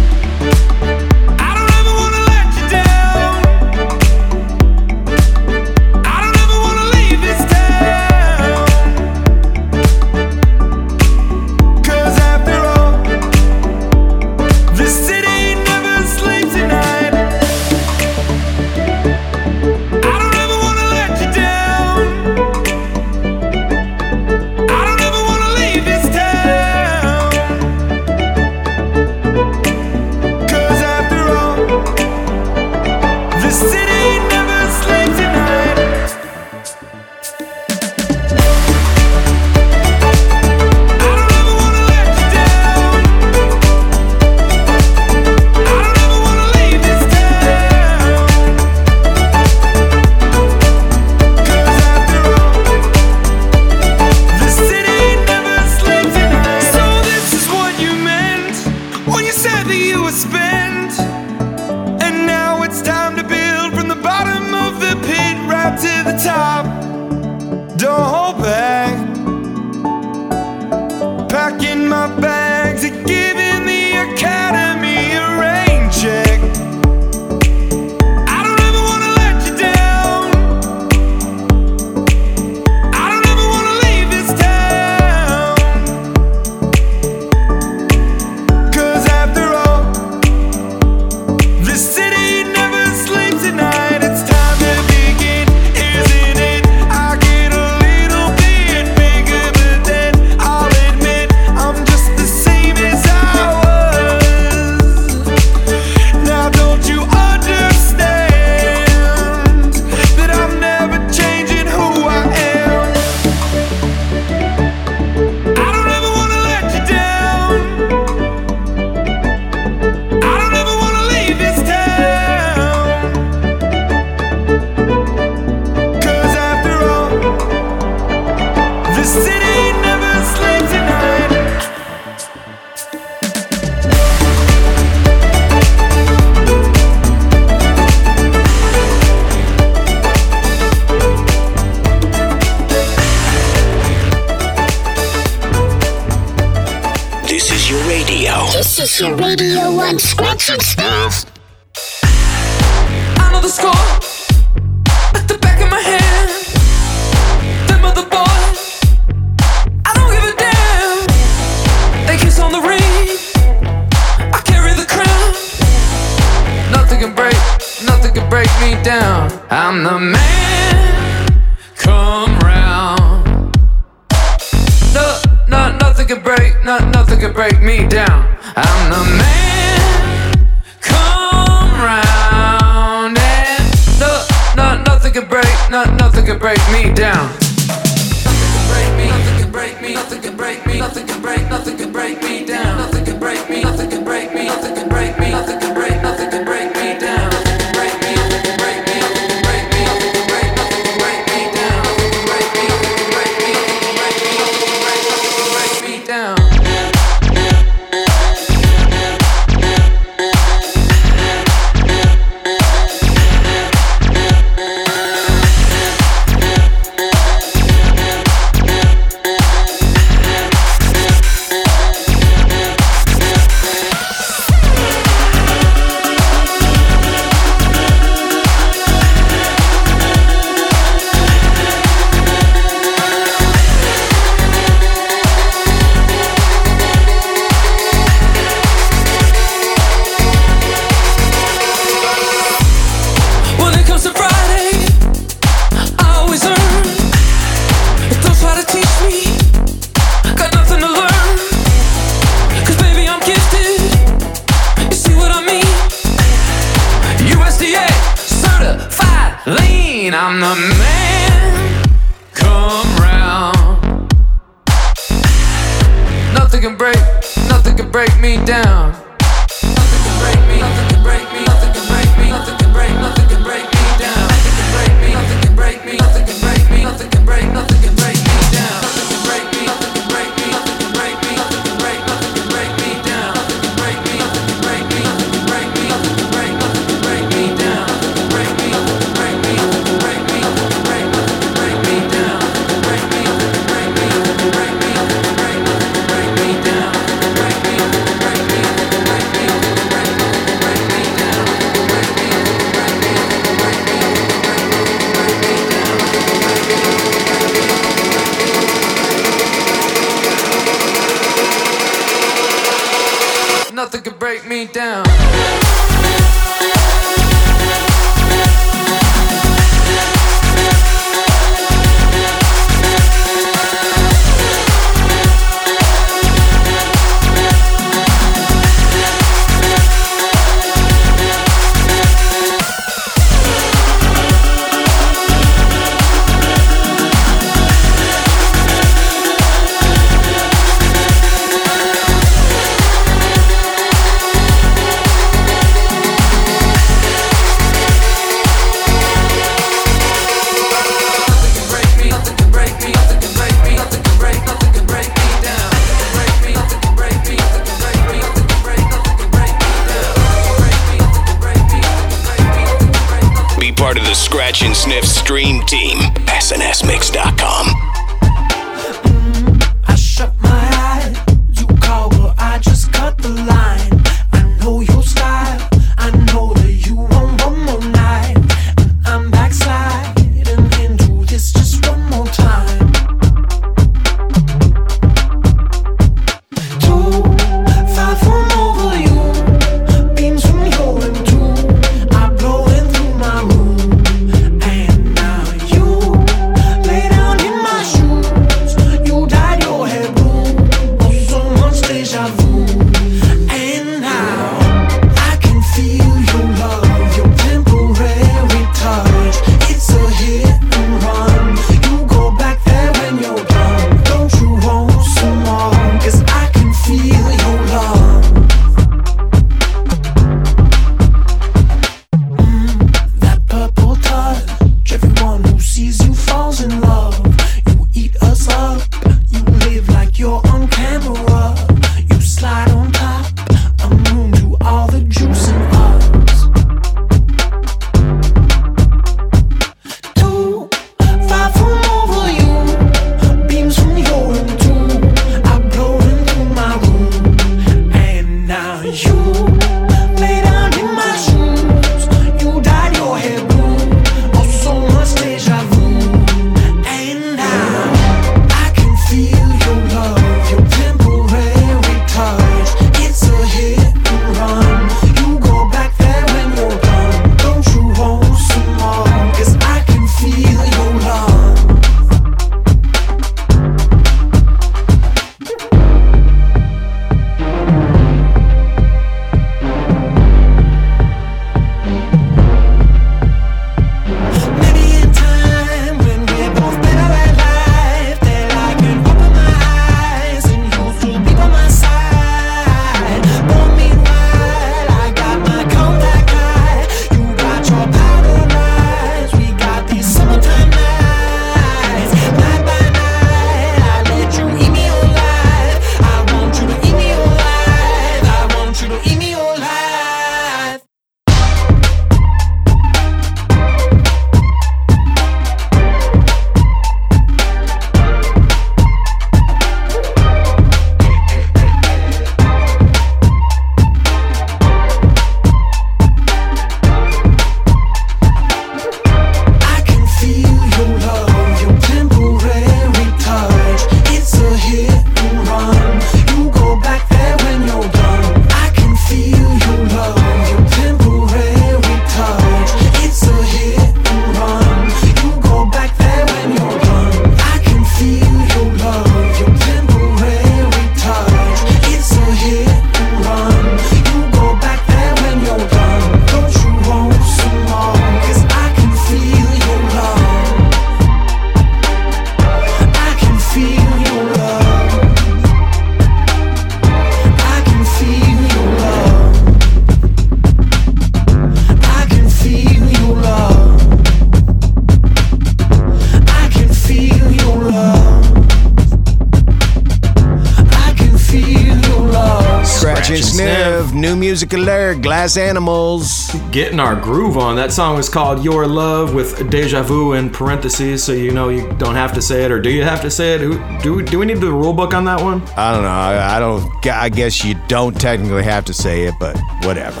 Alert, 584.52 585.02
Glass 585.02 585.36
Animals. 585.36 586.30
Getting 586.50 586.80
our 586.80 586.94
groove 586.94 587.36
on. 587.36 587.56
That 587.56 587.72
song 587.72 587.98
is 587.98 588.08
called 588.08 588.44
Your 588.44 588.66
Love 588.66 589.14
with 589.14 589.50
Deja 589.50 589.82
Vu 589.82 590.12
in 590.12 590.30
parentheses, 590.30 591.02
so 591.02 591.12
you 591.12 591.30
know 591.30 591.48
you 591.48 591.72
don't 591.78 591.94
have 591.94 592.12
to 592.14 592.22
say 592.22 592.44
it, 592.44 592.50
or 592.50 592.60
do 592.60 592.70
you 592.70 592.82
have 592.84 593.00
to 593.02 593.10
say 593.10 593.34
it? 593.34 593.40
Who, 593.40 593.58
do, 593.80 594.02
do 594.02 594.18
we 594.18 594.26
need 594.26 594.38
the 594.38 594.52
rule 594.52 594.72
book 594.72 594.94
on 594.94 595.04
that 595.06 595.20
one? 595.20 595.42
I 595.56 595.72
don't 595.72 595.82
know. 595.82 595.88
I, 595.88 596.36
I 596.36 596.40
don't. 596.40 596.86
I 596.86 597.08
guess 597.08 597.44
you 597.44 597.54
don't 597.68 597.98
technically 598.00 598.44
have 598.44 598.64
to 598.66 598.74
say 598.74 599.04
it, 599.04 599.14
but 599.18 599.38
whatever. 599.62 600.00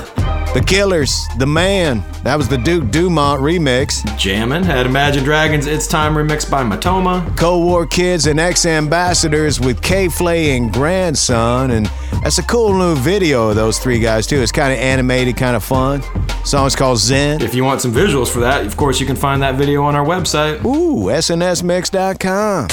The 0.54 0.60
Killers, 0.60 1.26
The 1.38 1.46
Man. 1.46 2.04
That 2.24 2.36
was 2.36 2.46
the 2.46 2.58
Duke 2.58 2.90
Dumont 2.90 3.40
remix. 3.40 4.04
Jammin' 4.18 4.62
had 4.62 4.84
Imagine 4.84 5.24
Dragons 5.24 5.66
It's 5.66 5.86
Time 5.86 6.14
remixed 6.14 6.50
by 6.50 6.62
Matoma. 6.62 7.34
Cold 7.38 7.64
War 7.64 7.86
Kids 7.86 8.26
and 8.26 8.38
X 8.38 8.66
Ambassadors 8.66 9.58
with 9.58 9.80
K 9.80 10.08
Flay 10.08 10.54
and 10.56 10.70
Grandson. 10.70 11.70
And 11.70 11.90
that's 12.22 12.38
a 12.38 12.42
cool 12.42 12.72
new 12.74 12.94
video 12.96 13.50
of 13.50 13.56
those 13.56 13.78
three 13.78 13.98
guys, 13.98 14.26
too. 14.26 14.40
It's 14.40 14.52
kind 14.52 14.72
of 14.72 14.78
animated, 14.78 15.36
kind 15.36 15.56
of 15.56 15.64
fun. 15.64 16.02
Song's 16.44 16.74
called 16.74 16.98
Zen. 16.98 17.42
If 17.42 17.54
you 17.54 17.64
want 17.64 17.80
some 17.80 17.92
visuals 17.92 18.28
for 18.28 18.40
that, 18.40 18.66
of 18.66 18.76
course, 18.76 18.98
you 19.00 19.06
can 19.06 19.16
find 19.16 19.42
that 19.42 19.56
video 19.56 19.82
on 19.82 19.94
our 19.94 20.04
website. 20.04 20.64
Ooh, 20.64 21.06
snsmix.com. 21.06 22.68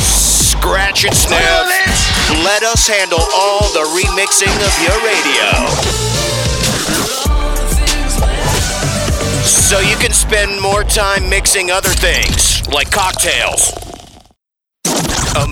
Scratch 0.00 1.04
and 1.04 1.14
sniff. 1.14 1.40
Let 2.44 2.62
us 2.62 2.86
handle 2.86 3.20
all 3.20 3.60
the 3.72 3.84
remixing 3.92 4.54
of 4.64 4.72
your 4.82 4.96
radio. 5.04 6.24
So 9.44 9.80
you 9.80 9.96
can 9.96 10.12
spend 10.12 10.60
more 10.60 10.84
time 10.84 11.28
mixing 11.28 11.70
other 11.70 11.90
things, 11.90 12.66
like 12.68 12.90
cocktails. 12.90 13.73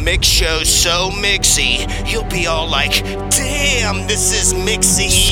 A 0.02 0.04
mix 0.04 0.26
show 0.26 0.64
so 0.64 1.10
mixy, 1.10 1.86
you'll 2.10 2.24
be 2.24 2.48
all 2.48 2.68
like, 2.68 3.04
damn, 3.30 4.04
this 4.08 4.32
is 4.32 4.52
mixy. 4.52 5.30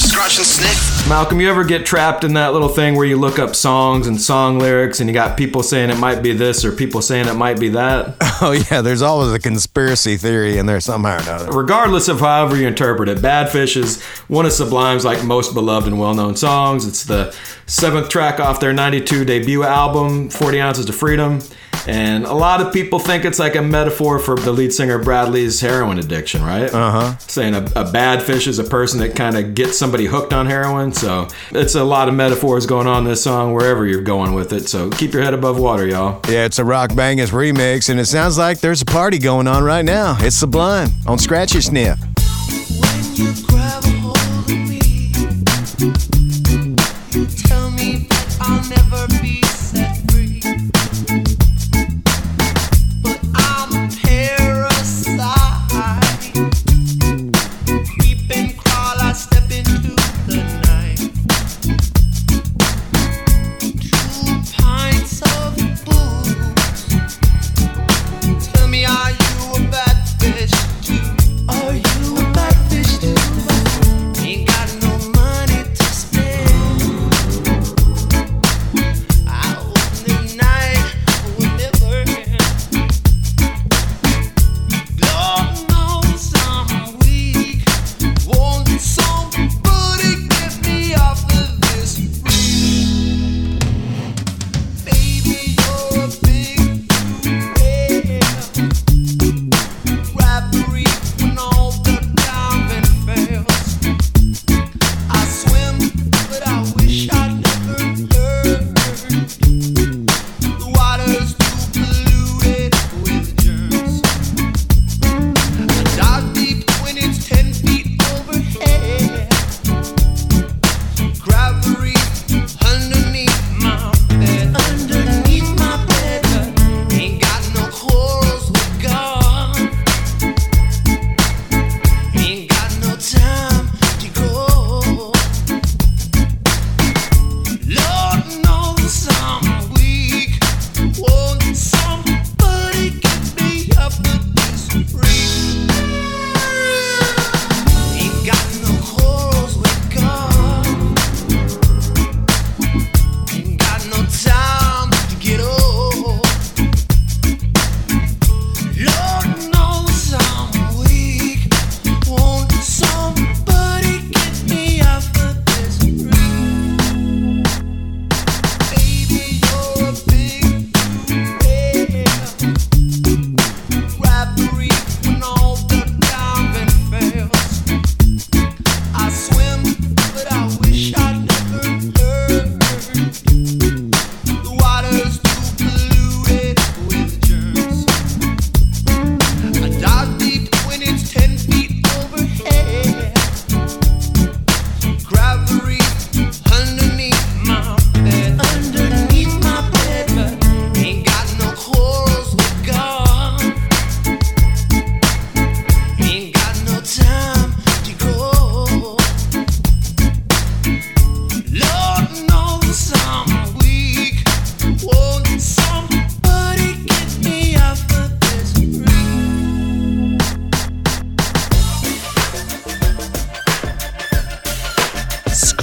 Scratch 0.00 0.38
and 0.38 0.46
sniff. 0.46 1.08
Malcolm, 1.08 1.40
you 1.40 1.50
ever 1.50 1.64
get 1.64 1.84
trapped 1.84 2.22
in 2.22 2.34
that 2.34 2.52
little 2.52 2.68
thing 2.68 2.94
where 2.94 3.04
you 3.04 3.16
look 3.16 3.40
up 3.40 3.56
songs 3.56 4.06
and 4.06 4.20
song 4.20 4.60
lyrics 4.60 5.00
and 5.00 5.10
you 5.10 5.14
got 5.14 5.36
people 5.36 5.64
saying 5.64 5.90
it 5.90 5.98
might 5.98 6.22
be 6.22 6.32
this 6.32 6.64
or 6.64 6.70
people 6.70 7.02
saying 7.02 7.26
it 7.26 7.34
might 7.34 7.58
be 7.58 7.70
that? 7.70 8.16
Oh, 8.40 8.50
yeah, 8.50 8.80
there's 8.80 9.00
always 9.00 9.32
a 9.32 9.38
conspiracy 9.38 10.16
theory 10.16 10.58
in 10.58 10.66
there 10.66 10.80
somehow 10.80 11.16
or 11.16 11.22
another. 11.22 11.52
Regardless 11.52 12.08
of 12.08 12.18
however 12.18 12.56
you 12.56 12.66
interpret 12.66 13.08
it, 13.08 13.18
Badfish 13.18 13.76
is 13.76 14.02
one 14.26 14.44
of 14.44 14.52
Sublime's 14.52 15.04
like 15.04 15.24
most 15.24 15.54
beloved 15.54 15.86
and 15.86 16.00
well-known 16.00 16.34
songs. 16.36 16.86
It's 16.86 17.04
the 17.04 17.34
seventh 17.66 18.08
track 18.08 18.40
off 18.40 18.58
their 18.58 18.72
92 18.72 19.24
debut 19.24 19.62
album, 19.62 20.30
40 20.30 20.60
Ounces 20.60 20.86
to 20.86 20.92
Freedom. 20.92 21.40
And 21.86 22.24
a 22.24 22.32
lot 22.32 22.60
of 22.60 22.72
people 22.72 22.98
think 22.98 23.24
it's 23.24 23.38
like 23.38 23.56
a 23.56 23.62
metaphor 23.62 24.18
for 24.18 24.36
the 24.36 24.52
lead 24.52 24.72
singer 24.72 24.98
Bradley's 24.98 25.60
heroin 25.60 25.98
addiction, 25.98 26.42
right? 26.42 26.72
Uh 26.72 26.90
huh. 26.90 27.18
Saying 27.18 27.54
a, 27.54 27.64
a 27.76 27.90
bad 27.90 28.22
fish 28.22 28.46
is 28.46 28.58
a 28.58 28.64
person 28.64 29.00
that 29.00 29.14
kind 29.14 29.36
of 29.36 29.54
gets 29.54 29.78
somebody 29.78 30.06
hooked 30.06 30.32
on 30.32 30.46
heroin. 30.46 30.92
So 30.92 31.28
it's 31.50 31.74
a 31.74 31.84
lot 31.84 32.08
of 32.08 32.14
metaphors 32.14 32.66
going 32.66 32.86
on 32.86 33.04
in 33.04 33.10
this 33.10 33.22
song 33.22 33.52
wherever 33.52 33.86
you're 33.86 34.02
going 34.02 34.34
with 34.34 34.52
it. 34.52 34.68
So 34.68 34.90
keep 34.90 35.12
your 35.12 35.22
head 35.22 35.34
above 35.34 35.58
water, 35.58 35.86
y'all. 35.86 36.20
Yeah, 36.28 36.44
it's 36.44 36.58
a 36.58 36.64
Rock 36.64 36.94
Bangers 36.94 37.30
remix, 37.30 37.88
and 37.90 38.00
it 38.00 38.06
sounds 38.06 38.38
like 38.38 38.60
there's 38.60 38.82
a 38.82 38.86
party 38.86 39.18
going 39.18 39.46
on 39.46 39.62
right 39.62 39.84
now. 39.84 40.16
It's 40.20 40.36
Sublime 40.36 40.90
on 41.06 41.18
Scratch 41.18 41.52
Your 41.52 41.62
Sniff. 41.62 41.98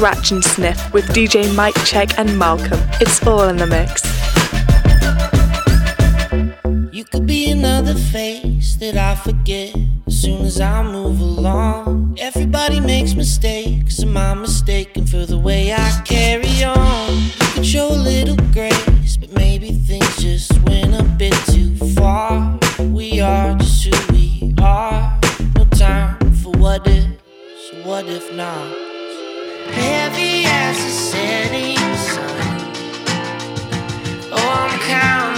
Scratch 0.01 0.31
and 0.31 0.43
Sniff 0.43 0.91
with 0.93 1.05
DJ 1.09 1.55
Mike 1.55 1.75
Check 1.85 2.17
and 2.17 2.35
Malcolm. 2.35 2.79
It's 2.99 3.23
all 3.27 3.43
in 3.43 3.57
the 3.57 3.67
mix. 3.67 4.01
You 6.91 7.05
could 7.05 7.27
be 7.27 7.51
another 7.51 7.93
face 7.93 8.77
that 8.77 8.97
I 8.97 9.13
forget 9.13 9.75
as 10.07 10.19
soon 10.19 10.43
as 10.43 10.59
I 10.59 10.81
move 10.81 11.21
along. 11.21 12.17
Everybody 12.19 12.79
makes 12.79 13.13
mistakes, 13.13 14.01
am 14.01 14.17
I 14.17 14.33
mistaken 14.33 15.05
for 15.05 15.27
the 15.27 15.37
way 15.37 15.71
I 15.71 16.01
carry 16.03 16.63
on? 16.63 17.13
You 17.13 17.47
could 17.53 17.65
show 17.67 17.89
a 17.89 18.01
little 18.11 18.37
grace, 18.51 19.17
but 19.17 19.31
maybe 19.33 19.71
things 19.71 20.17
just 20.17 20.51
went 20.63 20.99
a 20.99 21.03
bit 21.03 21.35
too 21.53 21.75
far. 21.93 22.57
We 22.79 23.21
are 23.21 23.55
just 23.59 23.85
who 23.85 24.13
we 24.13 24.55
are, 24.63 25.19
no 25.55 25.65
time 25.65 26.17
for 26.41 26.53
what 26.57 26.87
if, 26.87 27.21
so 27.69 27.87
what 27.87 28.07
if 28.07 28.33
not? 28.33 28.90
heavy 29.81 30.45
as 30.45 30.77
the 30.77 30.91
setting 30.91 31.95
sun. 31.95 32.73
Oh, 34.31 34.37
I'm 34.37 34.79
counting. 34.81 35.30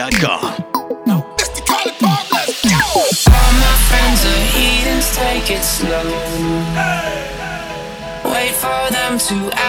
CollarPop.com. 0.00 1.04
No. 1.06 1.26
It's 1.38 1.48
the 1.50 1.60
call 1.66 1.78
Collar 1.78 1.94
Pop, 2.00 2.32
let's 2.32 2.64
go. 2.64 2.70
All 3.32 3.52
my 3.52 3.76
friends 3.88 4.24
are 4.24 4.44
heathens, 4.56 5.14
take 5.14 5.50
it 5.50 5.62
slow. 5.62 6.04
Wait 8.24 8.54
for 8.54 8.90
them 8.92 9.18
to 9.18 9.59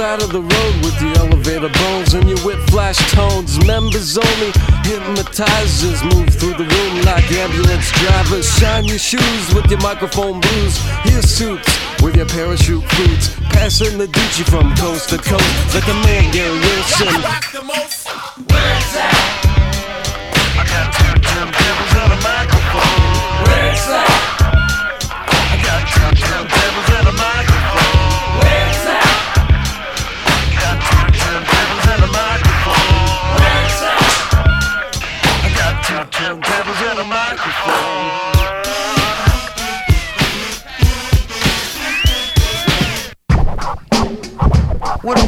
side 0.00 0.22
of 0.22 0.32
the 0.32 0.40
road 0.40 0.74
with 0.82 0.96
the 0.98 1.12
elevator 1.20 1.68
bones 1.68 2.14
and 2.14 2.26
your 2.26 2.38
whip 2.38 2.58
flash 2.70 2.96
tones. 3.12 3.62
Members 3.66 4.16
only, 4.16 4.50
hypnotizers 4.88 6.00
move 6.14 6.30
through 6.40 6.54
the 6.54 6.64
room 6.64 7.02
like 7.04 7.30
ambulance 7.32 7.92
drivers. 8.00 8.48
Shine 8.56 8.84
your 8.84 8.98
shoes 8.98 9.54
with 9.54 9.70
your 9.70 9.80
microphone 9.80 10.40
blues. 10.40 10.78
Hear 11.04 11.20
suits 11.20 11.68
with 12.00 12.16
your 12.16 12.24
parachute 12.24 12.84
boots. 12.96 13.36
Passing 13.52 13.98
the 13.98 14.06
Gucci 14.06 14.44
from 14.48 14.74
coast 14.76 15.10
to 15.10 15.18
coast 15.18 15.74
like 15.74 15.86
a 15.86 15.94
man 16.08 16.32
Gary 16.32 16.58
Wilson. 16.58 17.99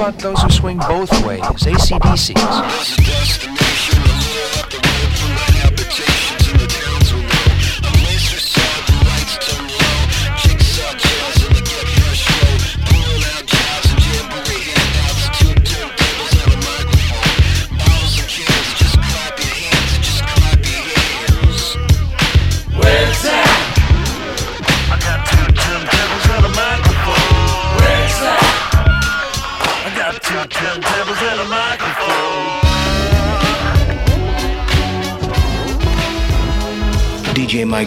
about 0.03 0.19
those 0.19 0.43
who 0.43 0.51
swing 0.51 0.79
both 0.79 1.12
ways, 1.24 1.43
AC/DCs? 1.65 3.02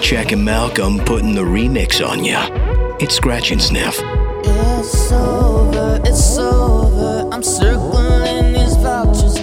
Jack 0.06 0.34
and 0.34 0.46
Malcolm 0.46 1.00
putting 1.00 1.34
the 1.34 1.42
remix 1.42 2.00
on 2.08 2.24
ya. 2.24 2.48
It's 3.00 3.16
Scratch 3.16 3.50
and 3.50 3.60
Sniff. 3.60 4.00
It's 4.44 5.12
over, 5.12 6.00
it's 6.06 6.38
over. 6.38 7.28
I'm 7.34 7.42
circling 7.42 8.54
these 8.54 8.76
vouchers. 8.76 9.36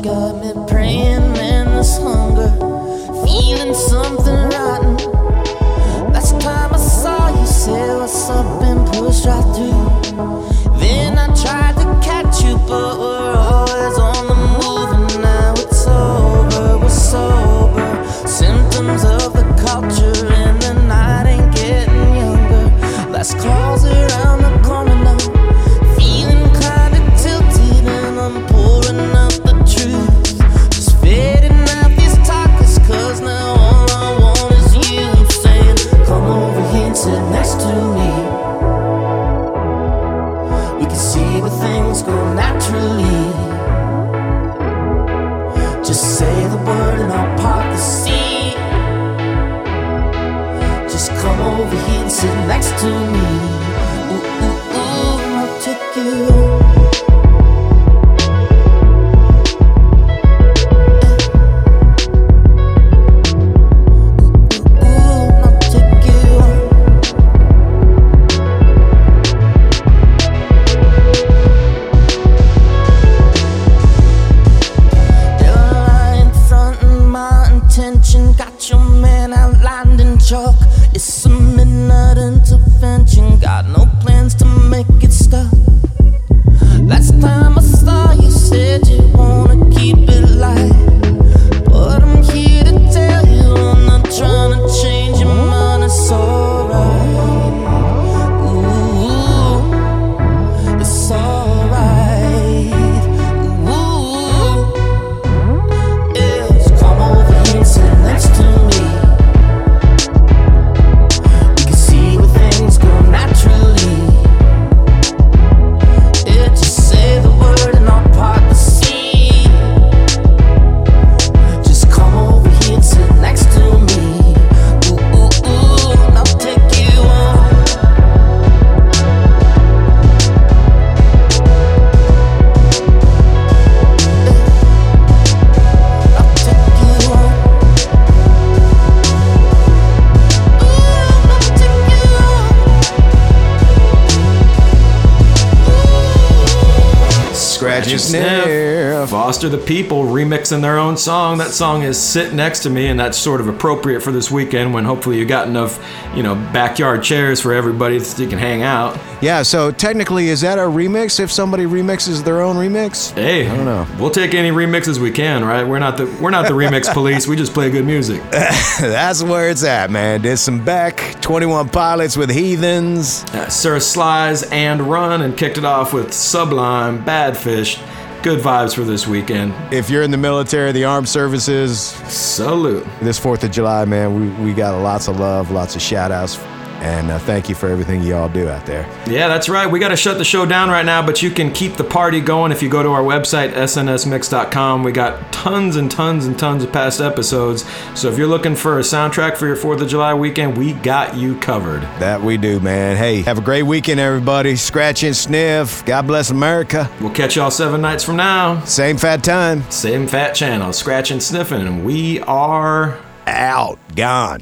Remixing 150.33 150.63
their 150.63 150.79
own 150.79 150.97
song. 150.97 151.37
That 151.37 151.51
song 151.51 151.83
is 151.83 152.01
Sit 152.01 152.33
Next 152.33 152.61
to 152.61 152.71
Me, 152.71 152.87
and 152.87 152.99
that's 152.99 153.19
sort 153.19 153.43
of 153.43 153.49
appropriate 153.49 154.01
for 154.01 154.13
this 154.13 154.31
weekend 154.31 154.73
when 154.73 154.83
hopefully 154.83 155.19
you 155.19 155.27
got 155.27 155.47
enough, 155.47 155.79
you 156.17 156.23
know, 156.23 156.35
backyard 156.55 157.03
chairs 157.03 157.39
for 157.39 157.53
everybody 157.53 158.01
so 158.01 158.23
you 158.23 158.31
can 158.31 158.39
hang 158.39 158.63
out. 158.63 158.99
Yeah, 159.21 159.43
so 159.43 159.71
technically, 159.71 160.29
is 160.29 160.41
that 160.41 160.59
a 160.59 160.63
remix 160.63 161.21
if 161.21 161.31
somebody 161.31 161.65
remixes 161.65 162.25
their 162.25 162.41
own 162.41 162.57
remix? 162.57 163.13
Hey, 163.13 163.47
I 163.47 163.55
don't 163.55 163.67
know. 163.67 163.87
We'll 163.99 164.11
take 164.11 164.33
any 164.33 164.51
remixes 164.51 164.99
we 164.99 165.11
can, 165.11 165.45
right? 165.45 165.65
We're 165.65 165.79
not 165.79 165.99
the 165.99 166.07
we're 166.19 166.31
not 166.31 166.47
the 166.49 166.55
remix 166.55 166.91
police. 166.95 167.27
We 167.27 167.37
just 167.37 167.53
play 167.53 167.71
good 167.71 167.85
music. 167.85 168.23
That's 168.31 169.23
where 169.23 169.51
it's 169.51 169.65
at, 169.65 169.91
man. 169.91 170.23
Did 170.23 170.39
some 170.39 170.65
Beck, 170.65 171.21
21 171.21 171.69
Pilots 171.69 172.17
with 172.17 172.31
Heathens. 172.31 173.25
Uh, 173.35 173.51
Sir 173.51 173.79
Sly's 173.81 174.45
and 174.45 174.81
Run 174.81 175.21
and 175.21 175.37
kicked 175.37 175.59
it 175.59 175.67
off 175.67 175.93
with 175.93 176.15
Sublime, 176.15 177.05
Badfish. 177.05 177.82
Good 178.23 178.39
vibes 178.39 178.73
for 178.73 178.83
this 178.83 179.09
weekend. 179.09 179.53
If 179.75 179.91
you're 179.91 180.03
in 180.03 180.13
the 180.13 180.17
military, 180.17 180.71
the 180.71 180.85
armed 180.85 181.09
services, 181.09 181.81
salute. 181.81 182.87
This 183.01 183.19
4th 183.19 183.43
of 183.43 183.51
July, 183.51 183.85
man, 183.85 184.15
we, 184.15 184.45
we 184.45 184.55
got 184.55 184.81
lots 184.81 185.09
of 185.09 185.19
love, 185.19 185.51
lots 185.51 185.75
of 185.75 185.83
shout 185.83 186.13
outs. 186.13 186.37
And 186.83 187.13
uh, 187.13 187.19
thank 187.21 187.49
you 187.49 187.55
for 187.55 187.69
everything 187.69 188.03
you 188.03 188.17
all 188.17 188.29
do 188.29 188.49
out 188.49 188.67
there. 188.67 188.89
Yeah, 189.07 189.29
that's 189.29 189.49
right. 189.49 189.71
We 189.71 189.79
got 189.79 189.89
to 189.89 189.97
shut 189.97 190.19
the 190.19 190.25
show 190.25 190.45
down 190.45 190.69
right 190.69 190.85
now, 190.85 191.05
but 191.05 191.23
you 191.23 191.31
can 191.31 191.53
keep 191.53 191.75
the 191.75 191.85
party 191.85 192.21
going 192.21 192.51
if 192.51 192.61
you 192.61 192.69
go 192.69 192.83
to 192.83 192.89
our 192.89 193.03
website, 193.03 193.53
snsmix.com. 193.53 194.83
We 194.83 194.91
got 194.91 195.33
tons 195.33 195.77
and 195.77 195.89
tons 195.89 196.27
and 196.27 196.37
tons 196.37 196.65
of 196.65 196.73
past 196.73 197.01
episodes. 197.01 197.65
So 197.95 198.09
if 198.11 198.19
you're 198.19 198.27
looking 198.27 198.57
for 198.57 198.81
a 198.81 198.83
soundtrack 198.83 199.37
for 199.37 199.47
your 199.47 199.57
4th 199.57 199.81
of 199.81 199.89
July 199.89 200.13
weekend, 200.15 200.59
we 200.59 200.73
got 200.73 201.17
you 201.17 201.37
covered. 201.39 201.83
That 202.01 202.21
we 202.21 202.37
do, 202.37 202.59
man. 202.59 202.97
Hey, 202.97 203.23
have 203.23 203.39
a 203.39 203.43
great 203.43 203.63
weekend, 203.63 204.01
everybody. 204.01 204.57
Scratch 204.57 205.05
and 205.05 205.15
sniff. 205.15 205.85
God 205.87 206.09
bless 206.09 206.31
America. 206.31 206.91
We'll 207.01 207.15
catch 207.15 207.37
y'all 207.37 207.53
seven 207.53 207.81
nights 207.81 208.03
from 208.03 208.17
now. 208.17 208.65
Same 208.65 208.97
fat 208.97 209.23
time. 209.23 209.71
Same 209.71 210.09
fat 210.09 210.33
channel. 210.35 210.73
Scratch 210.73 211.13
and 211.13 211.23
sniffing. 211.23 211.61
And 211.61 211.85
we 211.85 212.19
are 212.23 212.99
out. 213.29 213.79
Gone. 213.95 214.41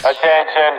Attention, 0.00 0.78